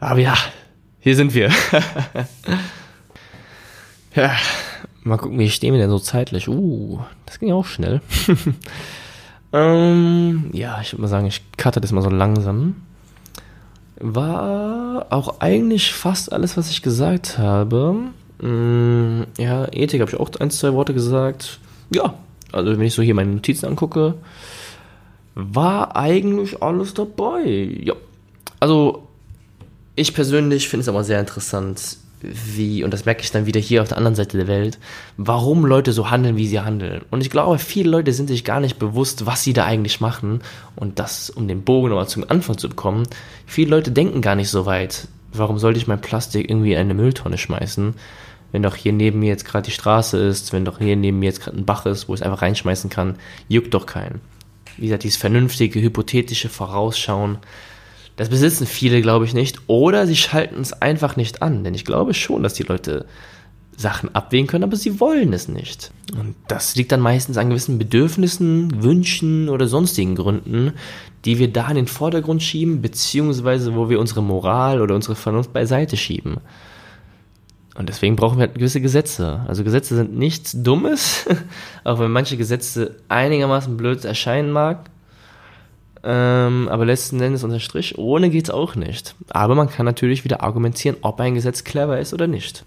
Aber 0.00 0.18
ja, 0.18 0.34
hier 1.00 1.14
sind 1.14 1.34
wir. 1.34 1.50
ja, 4.14 4.32
mal 5.02 5.18
gucken, 5.18 5.38
wie 5.38 5.50
stehen 5.50 5.74
wir 5.74 5.80
denn 5.80 5.90
so 5.90 5.98
zeitlich. 5.98 6.48
Uh, 6.48 7.00
das 7.26 7.38
ging 7.38 7.52
auch 7.52 7.66
schnell. 7.66 8.00
ähm, 9.52 10.50
ja, 10.52 10.80
ich 10.80 10.94
würde 10.94 11.02
mal 11.02 11.08
sagen, 11.08 11.26
ich 11.26 11.42
cutte 11.58 11.82
das 11.82 11.92
mal 11.92 12.02
so 12.02 12.10
langsam. 12.10 12.76
War 14.00 15.06
auch 15.10 15.40
eigentlich 15.40 15.92
fast 15.92 16.32
alles, 16.32 16.56
was 16.56 16.70
ich 16.70 16.80
gesagt 16.80 17.36
habe. 17.36 17.96
Mm, 18.40 19.24
ja, 19.36 19.66
Ethik 19.72 20.00
habe 20.00 20.10
ich 20.10 20.18
auch 20.18 20.30
ein, 20.40 20.50
zwei 20.50 20.72
Worte 20.72 20.94
gesagt. 20.94 21.58
Ja, 21.92 22.14
also 22.52 22.70
wenn 22.70 22.86
ich 22.86 22.94
so 22.94 23.02
hier 23.02 23.14
meine 23.14 23.32
Notizen 23.32 23.66
angucke, 23.66 24.14
war 25.34 25.96
eigentlich 25.96 26.62
alles 26.62 26.94
dabei. 26.94 27.44
Ja. 27.82 27.94
Also 28.60 29.06
ich 29.94 30.14
persönlich 30.14 30.68
finde 30.68 30.82
es 30.82 30.88
aber 30.88 31.04
sehr 31.04 31.20
interessant, 31.20 31.98
wie, 32.20 32.82
und 32.82 32.92
das 32.92 33.04
merke 33.04 33.22
ich 33.22 33.30
dann 33.30 33.46
wieder 33.46 33.60
hier 33.60 33.82
auf 33.82 33.88
der 33.88 33.96
anderen 33.96 34.16
Seite 34.16 34.36
der 34.36 34.48
Welt, 34.48 34.78
warum 35.16 35.64
Leute 35.64 35.92
so 35.92 36.10
handeln, 36.10 36.36
wie 36.36 36.48
sie 36.48 36.60
handeln. 36.60 37.02
Und 37.10 37.20
ich 37.20 37.30
glaube, 37.30 37.58
viele 37.58 37.90
Leute 37.90 38.12
sind 38.12 38.28
sich 38.28 38.44
gar 38.44 38.60
nicht 38.60 38.78
bewusst, 38.78 39.26
was 39.26 39.44
sie 39.44 39.52
da 39.52 39.64
eigentlich 39.64 40.00
machen. 40.00 40.40
Und 40.74 40.98
das, 40.98 41.30
um 41.30 41.46
den 41.46 41.62
Bogen 41.62 41.90
nochmal 41.90 42.08
zum 42.08 42.28
Anfang 42.28 42.58
zu 42.58 42.68
bekommen, 42.68 43.04
viele 43.46 43.70
Leute 43.70 43.92
denken 43.92 44.20
gar 44.20 44.34
nicht 44.34 44.50
so 44.50 44.66
weit. 44.66 45.06
Warum 45.32 45.58
sollte 45.58 45.78
ich 45.78 45.86
mein 45.86 46.00
Plastik 46.00 46.50
irgendwie 46.50 46.72
in 46.72 46.78
eine 46.78 46.94
Mülltonne 46.94 47.38
schmeißen? 47.38 47.94
Wenn 48.52 48.62
doch 48.62 48.76
hier 48.76 48.92
neben 48.92 49.20
mir 49.20 49.28
jetzt 49.28 49.44
gerade 49.44 49.66
die 49.66 49.72
Straße 49.72 50.16
ist, 50.18 50.52
wenn 50.52 50.64
doch 50.64 50.78
hier 50.78 50.96
neben 50.96 51.18
mir 51.18 51.26
jetzt 51.26 51.40
gerade 51.40 51.56
ein 51.56 51.66
Bach 51.66 51.86
ist, 51.86 52.08
wo 52.08 52.14
ich 52.14 52.20
es 52.20 52.26
einfach 52.26 52.42
reinschmeißen 52.42 52.88
kann, 52.88 53.16
juckt 53.48 53.74
doch 53.74 53.86
keinen. 53.86 54.20
Wie 54.76 54.86
gesagt, 54.86 55.04
dieses 55.04 55.18
vernünftige, 55.18 55.82
hypothetische 55.82 56.48
Vorausschauen, 56.48 57.38
das 58.16 58.30
besitzen 58.30 58.66
viele, 58.66 59.00
glaube 59.02 59.26
ich, 59.26 59.34
nicht. 59.34 59.60
Oder 59.66 60.06
sie 60.06 60.16
schalten 60.16 60.60
es 60.60 60.72
einfach 60.72 61.16
nicht 61.16 61.42
an. 61.42 61.62
Denn 61.62 61.74
ich 61.74 61.84
glaube 61.84 62.14
schon, 62.14 62.42
dass 62.42 62.54
die 62.54 62.64
Leute 62.64 63.06
Sachen 63.78 64.12
abwägen 64.12 64.48
können, 64.48 64.64
aber 64.64 64.76
sie 64.76 64.98
wollen 64.98 65.32
es 65.32 65.46
nicht. 65.46 65.92
Und 66.18 66.34
das 66.48 66.74
liegt 66.74 66.90
dann 66.90 67.00
meistens 67.00 67.36
an 67.36 67.48
gewissen 67.48 67.78
Bedürfnissen, 67.78 68.82
Wünschen 68.82 69.48
oder 69.48 69.68
sonstigen 69.68 70.16
Gründen, 70.16 70.72
die 71.24 71.38
wir 71.38 71.52
da 71.52 71.68
in 71.68 71.76
den 71.76 71.86
Vordergrund 71.86 72.42
schieben, 72.42 72.82
beziehungsweise 72.82 73.76
wo 73.76 73.88
wir 73.88 74.00
unsere 74.00 74.20
Moral 74.20 74.80
oder 74.80 74.96
unsere 74.96 75.14
Vernunft 75.14 75.52
beiseite 75.52 75.96
schieben. 75.96 76.38
Und 77.78 77.88
deswegen 77.88 78.16
brauchen 78.16 78.38
wir 78.38 78.46
halt 78.46 78.56
gewisse 78.56 78.80
Gesetze. 78.80 79.40
Also 79.46 79.62
Gesetze 79.62 79.94
sind 79.94 80.18
nichts 80.18 80.52
Dummes, 80.64 81.26
auch 81.84 82.00
wenn 82.00 82.10
manche 82.10 82.36
Gesetze 82.36 82.96
einigermaßen 83.08 83.76
blöd 83.76 84.04
erscheinen 84.04 84.50
mag. 84.50 84.90
Ähm, 86.02 86.68
aber 86.72 86.84
letzten 86.84 87.20
Endes 87.20 87.44
unter 87.44 87.60
Strich, 87.60 87.96
ohne 87.96 88.30
geht's 88.30 88.50
auch 88.50 88.74
nicht. 88.74 89.14
Aber 89.30 89.54
man 89.54 89.70
kann 89.70 89.86
natürlich 89.86 90.24
wieder 90.24 90.42
argumentieren, 90.42 90.96
ob 91.02 91.20
ein 91.20 91.36
Gesetz 91.36 91.62
clever 91.62 92.00
ist 92.00 92.12
oder 92.12 92.26
nicht. 92.26 92.64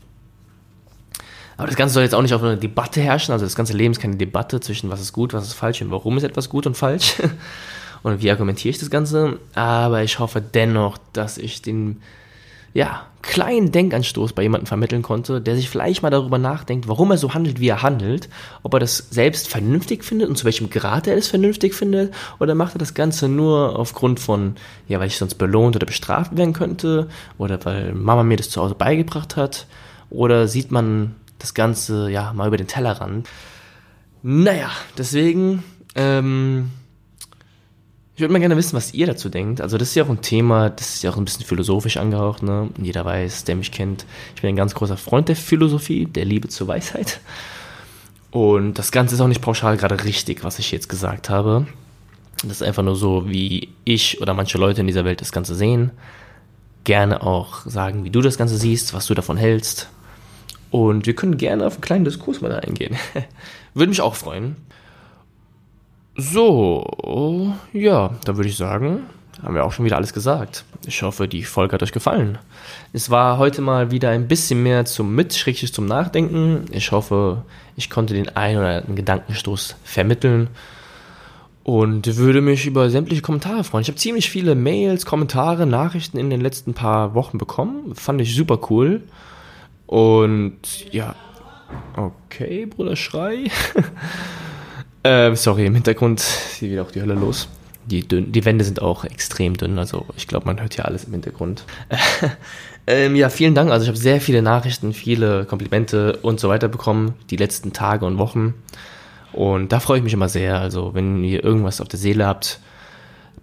Aber 1.57 1.67
das 1.67 1.75
Ganze 1.75 1.93
soll 1.93 2.03
jetzt 2.03 2.15
auch 2.15 2.21
nicht 2.21 2.33
auf 2.33 2.41
eine 2.41 2.55
Debatte 2.55 3.01
herrschen. 3.01 3.33
Also 3.33 3.45
das 3.45 3.55
ganze 3.55 3.73
Leben 3.73 3.91
ist 3.91 3.99
keine 3.99 4.15
Debatte 4.15 4.61
zwischen 4.61 4.89
was 4.89 5.01
ist 5.01 5.11
gut, 5.11 5.33
was 5.33 5.43
ist 5.43 5.53
falsch 5.53 5.81
und 5.81 5.91
warum 5.91 6.15
ist 6.15 6.23
etwas 6.23 6.47
gut 6.47 6.65
und 6.65 6.77
falsch. 6.77 7.15
und 8.03 8.21
wie 8.21 8.31
argumentiere 8.31 8.69
ich 8.69 8.79
das 8.79 8.89
Ganze. 8.89 9.39
Aber 9.55 10.03
ich 10.03 10.19
hoffe 10.19 10.39
dennoch, 10.39 10.97
dass 11.11 11.37
ich 11.37 11.61
den 11.61 12.01
ja, 12.73 13.05
kleinen 13.21 13.71
Denkanstoß 13.71 14.33
bei 14.33 14.43
jemandem 14.43 14.67
vermitteln 14.67 15.01
konnte, 15.01 15.41
der 15.41 15.55
sich 15.55 15.69
vielleicht 15.69 16.01
mal 16.01 16.09
darüber 16.09 16.37
nachdenkt, 16.37 16.87
warum 16.87 17.11
er 17.11 17.17
so 17.17 17.33
handelt, 17.33 17.59
wie 17.59 17.67
er 17.67 17.83
handelt, 17.83 18.29
ob 18.63 18.73
er 18.73 18.79
das 18.79 18.97
selbst 19.09 19.47
vernünftig 19.47 20.03
findet 20.03 20.29
und 20.29 20.37
zu 20.37 20.45
welchem 20.45 20.69
Grad 20.69 21.07
er 21.07 21.17
es 21.17 21.27
vernünftig 21.27 21.73
findet, 21.73 22.13
oder 22.39 22.55
macht 22.55 22.75
er 22.75 22.79
das 22.79 22.93
Ganze 22.93 23.27
nur 23.27 23.77
aufgrund 23.77 24.19
von, 24.19 24.55
ja, 24.87 24.99
weil 24.99 25.07
ich 25.07 25.17
sonst 25.17 25.35
belohnt 25.35 25.75
oder 25.75 25.85
bestraft 25.85 26.35
werden 26.35 26.53
könnte, 26.53 27.09
oder 27.37 27.63
weil 27.65 27.93
Mama 27.93 28.23
mir 28.23 28.37
das 28.37 28.49
zu 28.49 28.61
Hause 28.61 28.75
beigebracht 28.75 29.35
hat, 29.35 29.67
oder 30.09 30.47
sieht 30.47 30.71
man 30.71 31.15
das 31.39 31.53
Ganze, 31.53 32.09
ja, 32.09 32.33
mal 32.33 32.47
über 32.47 32.57
den 32.57 32.67
Tellerrand. 32.67 33.27
Naja, 34.23 34.69
deswegen, 34.97 35.63
ähm, 35.95 36.71
ich 38.21 38.23
würde 38.23 38.33
mal 38.33 38.39
gerne 38.39 38.55
wissen, 38.55 38.75
was 38.75 38.93
ihr 38.93 39.07
dazu 39.07 39.29
denkt. 39.29 39.61
Also 39.61 39.79
das 39.79 39.89
ist 39.89 39.95
ja 39.95 40.03
auch 40.03 40.09
ein 40.09 40.21
Thema, 40.21 40.69
das 40.69 40.93
ist 40.93 41.03
ja 41.03 41.09
auch 41.09 41.17
ein 41.17 41.25
bisschen 41.25 41.43
philosophisch 41.43 41.97
angehaucht. 41.97 42.43
Ne? 42.43 42.69
Jeder 42.79 43.03
weiß, 43.03 43.45
der 43.45 43.55
mich 43.55 43.71
kennt, 43.71 44.05
ich 44.35 44.43
bin 44.43 44.49
ein 44.49 44.55
ganz 44.55 44.75
großer 44.75 44.95
Freund 44.95 45.27
der 45.27 45.35
Philosophie, 45.35 46.05
der 46.05 46.25
Liebe 46.25 46.47
zur 46.47 46.67
Weisheit. 46.67 47.19
Und 48.29 48.75
das 48.75 48.91
Ganze 48.91 49.15
ist 49.15 49.21
auch 49.21 49.27
nicht 49.27 49.41
pauschal 49.41 49.75
gerade 49.75 50.03
richtig, 50.03 50.43
was 50.43 50.59
ich 50.59 50.71
jetzt 50.71 50.87
gesagt 50.87 51.31
habe. 51.31 51.65
Das 52.43 52.51
ist 52.51 52.61
einfach 52.61 52.83
nur 52.83 52.95
so, 52.95 53.27
wie 53.27 53.69
ich 53.85 54.21
oder 54.21 54.35
manche 54.35 54.59
Leute 54.59 54.81
in 54.81 54.87
dieser 54.87 55.03
Welt 55.03 55.21
das 55.21 55.31
Ganze 55.31 55.55
sehen. 55.55 55.89
Gerne 56.83 57.23
auch 57.23 57.65
sagen, 57.65 58.03
wie 58.03 58.11
du 58.11 58.21
das 58.21 58.37
Ganze 58.37 58.55
siehst, 58.55 58.93
was 58.93 59.07
du 59.07 59.15
davon 59.15 59.37
hältst. 59.37 59.89
Und 60.69 61.07
wir 61.07 61.15
können 61.15 61.37
gerne 61.37 61.65
auf 61.65 61.73
einen 61.73 61.81
kleinen 61.81 62.05
Diskurs 62.05 62.39
mal 62.39 62.53
eingehen. 62.53 62.97
Würde 63.73 63.89
mich 63.89 64.01
auch 64.01 64.13
freuen. 64.13 64.57
So, 66.15 67.55
ja, 67.73 68.11
dann 68.25 68.37
würde 68.37 68.49
ich 68.49 68.57
sagen, 68.57 69.03
haben 69.41 69.55
wir 69.55 69.65
auch 69.65 69.71
schon 69.71 69.85
wieder 69.85 69.95
alles 69.95 70.13
gesagt. 70.13 70.65
Ich 70.85 71.01
hoffe, 71.03 71.27
die 71.27 71.43
Folge 71.43 71.73
hat 71.73 71.83
euch 71.83 71.91
gefallen. 71.91 72.37
Es 72.91 73.09
war 73.09 73.37
heute 73.37 73.61
mal 73.61 73.91
wieder 73.91 74.09
ein 74.09 74.27
bisschen 74.27 74.61
mehr 74.61 74.85
zum 74.85 75.15
Mit, 75.15 75.31
zum 75.31 75.85
Nachdenken. 75.85 76.65
Ich 76.71 76.91
hoffe, 76.91 77.43
ich 77.75 77.89
konnte 77.89 78.13
den 78.13 78.29
einen 78.35 78.57
oder 78.57 78.67
anderen 78.67 78.95
Gedankenstoß 78.95 79.75
vermitteln 79.83 80.49
und 81.63 82.17
würde 82.17 82.41
mich 82.41 82.65
über 82.65 82.89
sämtliche 82.89 83.21
Kommentare 83.21 83.63
freuen. 83.63 83.83
Ich 83.83 83.87
habe 83.87 83.97
ziemlich 83.97 84.29
viele 84.29 84.55
Mails, 84.55 85.05
Kommentare, 85.05 85.65
Nachrichten 85.65 86.17
in 86.17 86.29
den 86.29 86.41
letzten 86.41 86.73
paar 86.73 87.13
Wochen 87.13 87.37
bekommen. 87.37 87.95
Fand 87.95 88.19
ich 88.19 88.35
super 88.35 88.59
cool. 88.69 89.03
Und 89.85 90.91
ja, 90.91 91.15
okay, 91.95 92.65
Bruder 92.65 92.95
Schrei. 92.95 93.45
Ähm, 95.03 95.35
sorry, 95.35 95.65
im 95.65 95.73
Hintergrund 95.73 96.19
ist 96.19 96.61
wieder 96.61 96.83
auch 96.83 96.91
die 96.91 97.01
Hölle 97.01 97.15
los. 97.15 97.47
Die, 97.85 98.07
dünn, 98.07 98.31
die 98.31 98.45
Wände 98.45 98.63
sind 98.63 98.81
auch 98.81 99.03
extrem 99.03 99.57
dünn, 99.57 99.79
also 99.79 100.05
ich 100.15 100.27
glaube, 100.27 100.45
man 100.45 100.61
hört 100.61 100.77
ja 100.77 100.85
alles 100.85 101.05
im 101.05 101.13
Hintergrund. 101.13 101.63
ähm, 102.87 103.15
ja, 103.15 103.29
vielen 103.29 103.55
Dank. 103.55 103.71
Also 103.71 103.83
ich 103.83 103.89
habe 103.89 103.97
sehr 103.97 104.21
viele 104.21 104.43
Nachrichten, 104.43 104.93
viele 104.93 105.45
Komplimente 105.45 106.17
und 106.21 106.39
so 106.39 106.47
weiter 106.47 106.67
bekommen, 106.67 107.15
die 107.31 107.37
letzten 107.37 107.73
Tage 107.73 108.05
und 108.05 108.19
Wochen. 108.19 108.53
Und 109.33 109.71
da 109.71 109.79
freue 109.79 109.97
ich 109.97 110.03
mich 110.03 110.13
immer 110.13 110.29
sehr. 110.29 110.59
Also 110.59 110.93
wenn 110.93 111.23
ihr 111.23 111.43
irgendwas 111.43 111.81
auf 111.81 111.87
der 111.87 111.99
Seele 111.99 112.27
habt 112.27 112.59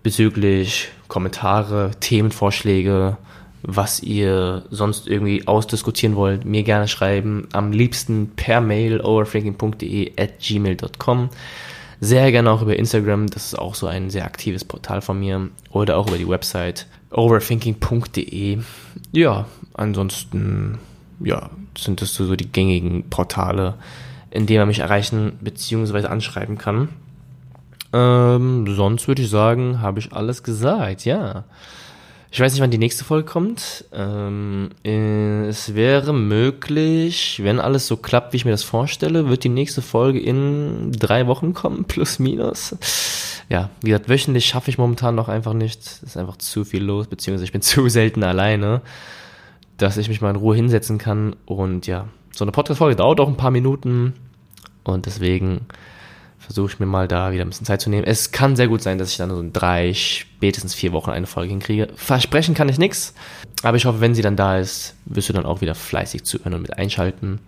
bezüglich 0.03 0.89
Kommentare, 1.09 1.91
Themenvorschläge, 1.99 3.17
was 3.63 4.03
ihr 4.03 4.65
sonst 4.71 5.09
irgendwie 5.09 5.47
ausdiskutieren 5.47 6.17
wollt, 6.17 6.45
mir 6.45 6.63
gerne 6.63 6.89
schreiben. 6.89 7.49
Am 7.53 7.73
liebsten 7.73 8.33
per 8.37 8.61
Mail 8.61 9.01
overthinking.de 9.01 10.13
at 10.17 10.39
gmail.com. 10.41 11.31
Sehr 12.01 12.31
gerne 12.31 12.51
auch 12.51 12.63
über 12.63 12.77
Instagram, 12.77 13.27
das 13.27 13.47
ist 13.47 13.59
auch 13.59 13.75
so 13.75 13.89
ein 13.89 14.11
sehr 14.11 14.25
aktives 14.25 14.65
Portal 14.65 15.01
von 15.01 15.19
mir. 15.19 15.49
Oder 15.71 15.97
auch 15.97 16.07
über 16.07 16.19
die 16.19 16.29
Website 16.29 16.87
overthinking.de. 17.11 18.59
Ja, 19.13 19.47
ansonsten, 19.75 20.79
ja, 21.21 21.51
sind 21.77 22.01
das 22.01 22.15
so 22.15 22.37
die 22.37 22.51
gängigen 22.51 23.11
Portale, 23.11 23.75
in 24.31 24.47
denen 24.47 24.61
man 24.61 24.69
mich 24.69 24.81
erreichen 24.81 25.39
bzw. 25.41 26.07
anschreiben 26.07 26.59
kann. 26.59 26.91
Ähm, 27.93 28.67
sonst 28.77 29.09
würde 29.09 29.23
ich 29.23 29.31
sagen, 29.31 29.81
habe 29.81 29.99
ich 29.99 30.13
alles 30.13 30.43
gesagt, 30.43 31.05
ja. 31.05 31.45
Ich 32.31 32.41
weiß 32.41 32.53
nicht, 32.53 32.61
wann 32.61 32.71
die 32.71 32.79
nächste 32.79 33.05
Folge 33.05 33.27
kommt. 33.27 33.87
Ähm, 33.93 34.71
es 34.85 35.75
wäre 35.75 36.13
möglich, 36.13 37.41
wenn 37.43 37.59
alles 37.59 37.87
so 37.87 37.97
klappt, 37.97 38.33
wie 38.33 38.37
ich 38.37 38.45
mir 38.45 38.51
das 38.51 38.65
vorstelle, 38.65 39.29
wird 39.29 39.45
die 39.45 39.49
nächste 39.49 39.81
Folge 39.81 40.21
in 40.21 40.93
drei 40.93 41.27
Wochen 41.27 41.55
kommen, 41.55 41.85
plus 41.89 42.19
minus. 42.19 42.77
Ja, 43.49 43.71
wie 43.81 43.91
gesagt, 43.91 44.11
wöchentlich 44.11 44.45
schaffe 44.45 44.71
ich 44.71 44.77
momentan 44.77 45.15
noch 45.15 45.29
einfach 45.29 45.55
nicht. 45.55 45.81
Es 45.81 46.03
ist 46.03 46.17
einfach 46.19 46.37
zu 46.37 46.67
viel 46.67 46.85
los, 46.85 47.07
beziehungsweise 47.07 47.45
ich 47.45 47.53
bin 47.53 47.63
zu 47.63 47.89
selten 47.89 48.23
alleine, 48.23 48.83
dass 49.79 49.97
ich 49.97 50.09
mich 50.09 50.21
mal 50.21 50.31
in 50.31 50.37
Ruhe 50.37 50.55
hinsetzen 50.55 50.99
kann. 50.99 51.35
Und 51.47 51.87
ja, 51.87 52.09
so 52.33 52.45
eine 52.45 52.53
Podcast-Folge 52.53 52.97
dauert 52.97 53.21
auch 53.21 53.29
ein 53.29 53.39
paar 53.39 53.51
Minuten. 53.51 54.13
Und 54.85 55.07
deswegen 55.07 55.67
versuche 56.49 56.73
ich 56.73 56.81
mir 56.81 56.87
mal 56.87 57.07
da 57.07 57.31
wieder 57.31 57.45
ein 57.45 57.51
bisschen 57.51 57.67
Zeit 57.67 57.83
zu 57.83 57.91
nehmen. 57.91 58.05
Es 58.07 58.33
kann 58.33 58.57
sehr 58.57 58.69
gut 58.69 58.83
sein, 58.83 58.97
dass 58.97 59.11
ich 59.11 59.19
dann 59.19 59.29
so 59.29 59.39
in 59.39 59.53
drei, 59.53 59.93
spätestens 59.93 60.75
vier 60.75 60.93
Wochen 60.93 61.11
eine 61.11 61.27
Folge 61.27 61.51
hinkriege. 61.51 61.89
Versprechen 61.95 62.55
kann 62.55 62.71
ich 62.71 62.79
nichts, 62.79 63.13
aber 63.63 63.77
ich 63.77 63.85
hoffe, 63.85 64.01
wenn 64.01 64.15
sie 64.15 64.23
dann 64.23 64.35
da 64.35 64.57
ist, 64.57 64.95
wirst 65.05 65.29
du 65.29 65.35
dann 65.35 65.45
auch 65.45 65.61
wieder 65.61 65.75
fleißig 65.75 66.25
zuhören 66.25 66.55
und 66.55 66.63
mit 66.63 66.79
einschalten. 66.79 67.41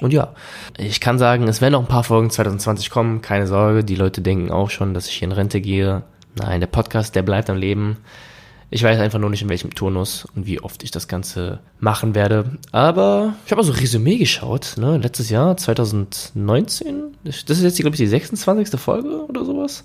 Und 0.00 0.12
ja, 0.12 0.34
ich 0.76 1.00
kann 1.00 1.18
sagen, 1.18 1.48
es 1.48 1.62
werden 1.62 1.72
noch 1.72 1.80
ein 1.80 1.88
paar 1.88 2.04
Folgen 2.04 2.28
2020 2.28 2.90
kommen, 2.90 3.22
keine 3.22 3.46
Sorge. 3.46 3.82
Die 3.82 3.94
Leute 3.94 4.20
denken 4.20 4.50
auch 4.50 4.68
schon, 4.68 4.92
dass 4.92 5.08
ich 5.08 5.14
hier 5.14 5.28
in 5.28 5.32
Rente 5.32 5.62
gehe. 5.62 6.02
Nein, 6.34 6.60
der 6.60 6.66
Podcast, 6.66 7.14
der 7.14 7.22
bleibt 7.22 7.48
am 7.48 7.56
Leben. 7.56 7.96
Ich 8.74 8.82
weiß 8.82 8.98
einfach 9.00 9.18
nur 9.18 9.28
nicht, 9.28 9.42
in 9.42 9.50
welchem 9.50 9.74
Turnus 9.74 10.26
und 10.34 10.46
wie 10.46 10.58
oft 10.58 10.82
ich 10.82 10.90
das 10.90 11.06
Ganze 11.06 11.60
machen 11.78 12.14
werde. 12.14 12.56
Aber 12.70 13.34
ich 13.44 13.52
habe 13.52 13.60
mal 13.60 13.66
so 13.66 13.72
Resümee 13.72 14.16
geschaut, 14.16 14.76
ne? 14.78 14.96
Letztes 14.96 15.28
Jahr, 15.28 15.58
2019. 15.58 17.18
Das 17.22 17.42
ist 17.50 17.62
jetzt, 17.62 17.78
glaube 17.78 17.94
ich, 17.94 18.00
die 18.00 18.06
26. 18.06 18.80
Folge 18.80 19.26
oder 19.26 19.44
sowas. 19.44 19.84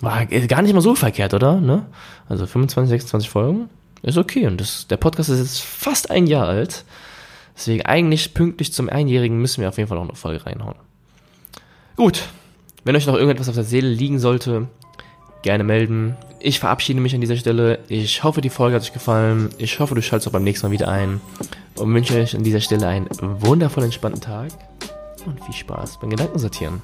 War 0.00 0.26
gar 0.26 0.62
nicht 0.62 0.74
mal 0.74 0.80
so 0.80 0.96
verkehrt, 0.96 1.32
oder? 1.32 1.60
Ne? 1.60 1.86
Also 2.28 2.46
25, 2.46 2.90
26 2.90 3.30
Folgen. 3.30 3.70
Ist 4.02 4.18
okay. 4.18 4.48
Und 4.48 4.60
das, 4.60 4.88
der 4.88 4.96
Podcast 4.96 5.30
ist 5.30 5.38
jetzt 5.38 5.60
fast 5.60 6.10
ein 6.10 6.26
Jahr 6.26 6.48
alt. 6.48 6.84
Deswegen 7.56 7.86
eigentlich 7.86 8.34
pünktlich 8.34 8.72
zum 8.72 8.88
Einjährigen 8.88 9.40
müssen 9.40 9.60
wir 9.60 9.68
auf 9.68 9.76
jeden 9.76 9.88
Fall 9.88 9.98
noch 9.98 10.08
eine 10.08 10.16
Folge 10.16 10.44
reinhauen. 10.44 10.74
Gut, 11.94 12.24
wenn 12.82 12.96
euch 12.96 13.06
noch 13.06 13.14
irgendetwas 13.14 13.48
auf 13.48 13.54
der 13.54 13.62
Seele 13.62 13.88
liegen 13.88 14.18
sollte, 14.18 14.66
gerne 15.48 15.64
melden. 15.64 16.14
Ich 16.40 16.60
verabschiede 16.60 17.00
mich 17.00 17.14
an 17.14 17.22
dieser 17.22 17.38
Stelle. 17.38 17.78
Ich 17.88 18.22
hoffe, 18.22 18.42
die 18.42 18.50
Folge 18.50 18.76
hat 18.76 18.82
euch 18.82 18.92
gefallen. 18.92 19.48
Ich 19.56 19.80
hoffe, 19.80 19.94
du 19.94 20.02
schaltest 20.02 20.28
auch 20.28 20.32
beim 20.32 20.44
nächsten 20.44 20.66
Mal 20.66 20.72
wieder 20.72 20.88
ein. 20.88 21.22
Und 21.76 21.94
wünsche 21.94 22.20
euch 22.20 22.36
an 22.36 22.44
dieser 22.44 22.60
Stelle 22.60 22.86
einen 22.86 23.08
wundervoll 23.40 23.84
entspannten 23.84 24.20
Tag 24.20 24.50
und 25.24 25.42
viel 25.46 25.54
Spaß 25.54 26.00
beim 26.00 26.10
Gedankensortieren. 26.10 26.82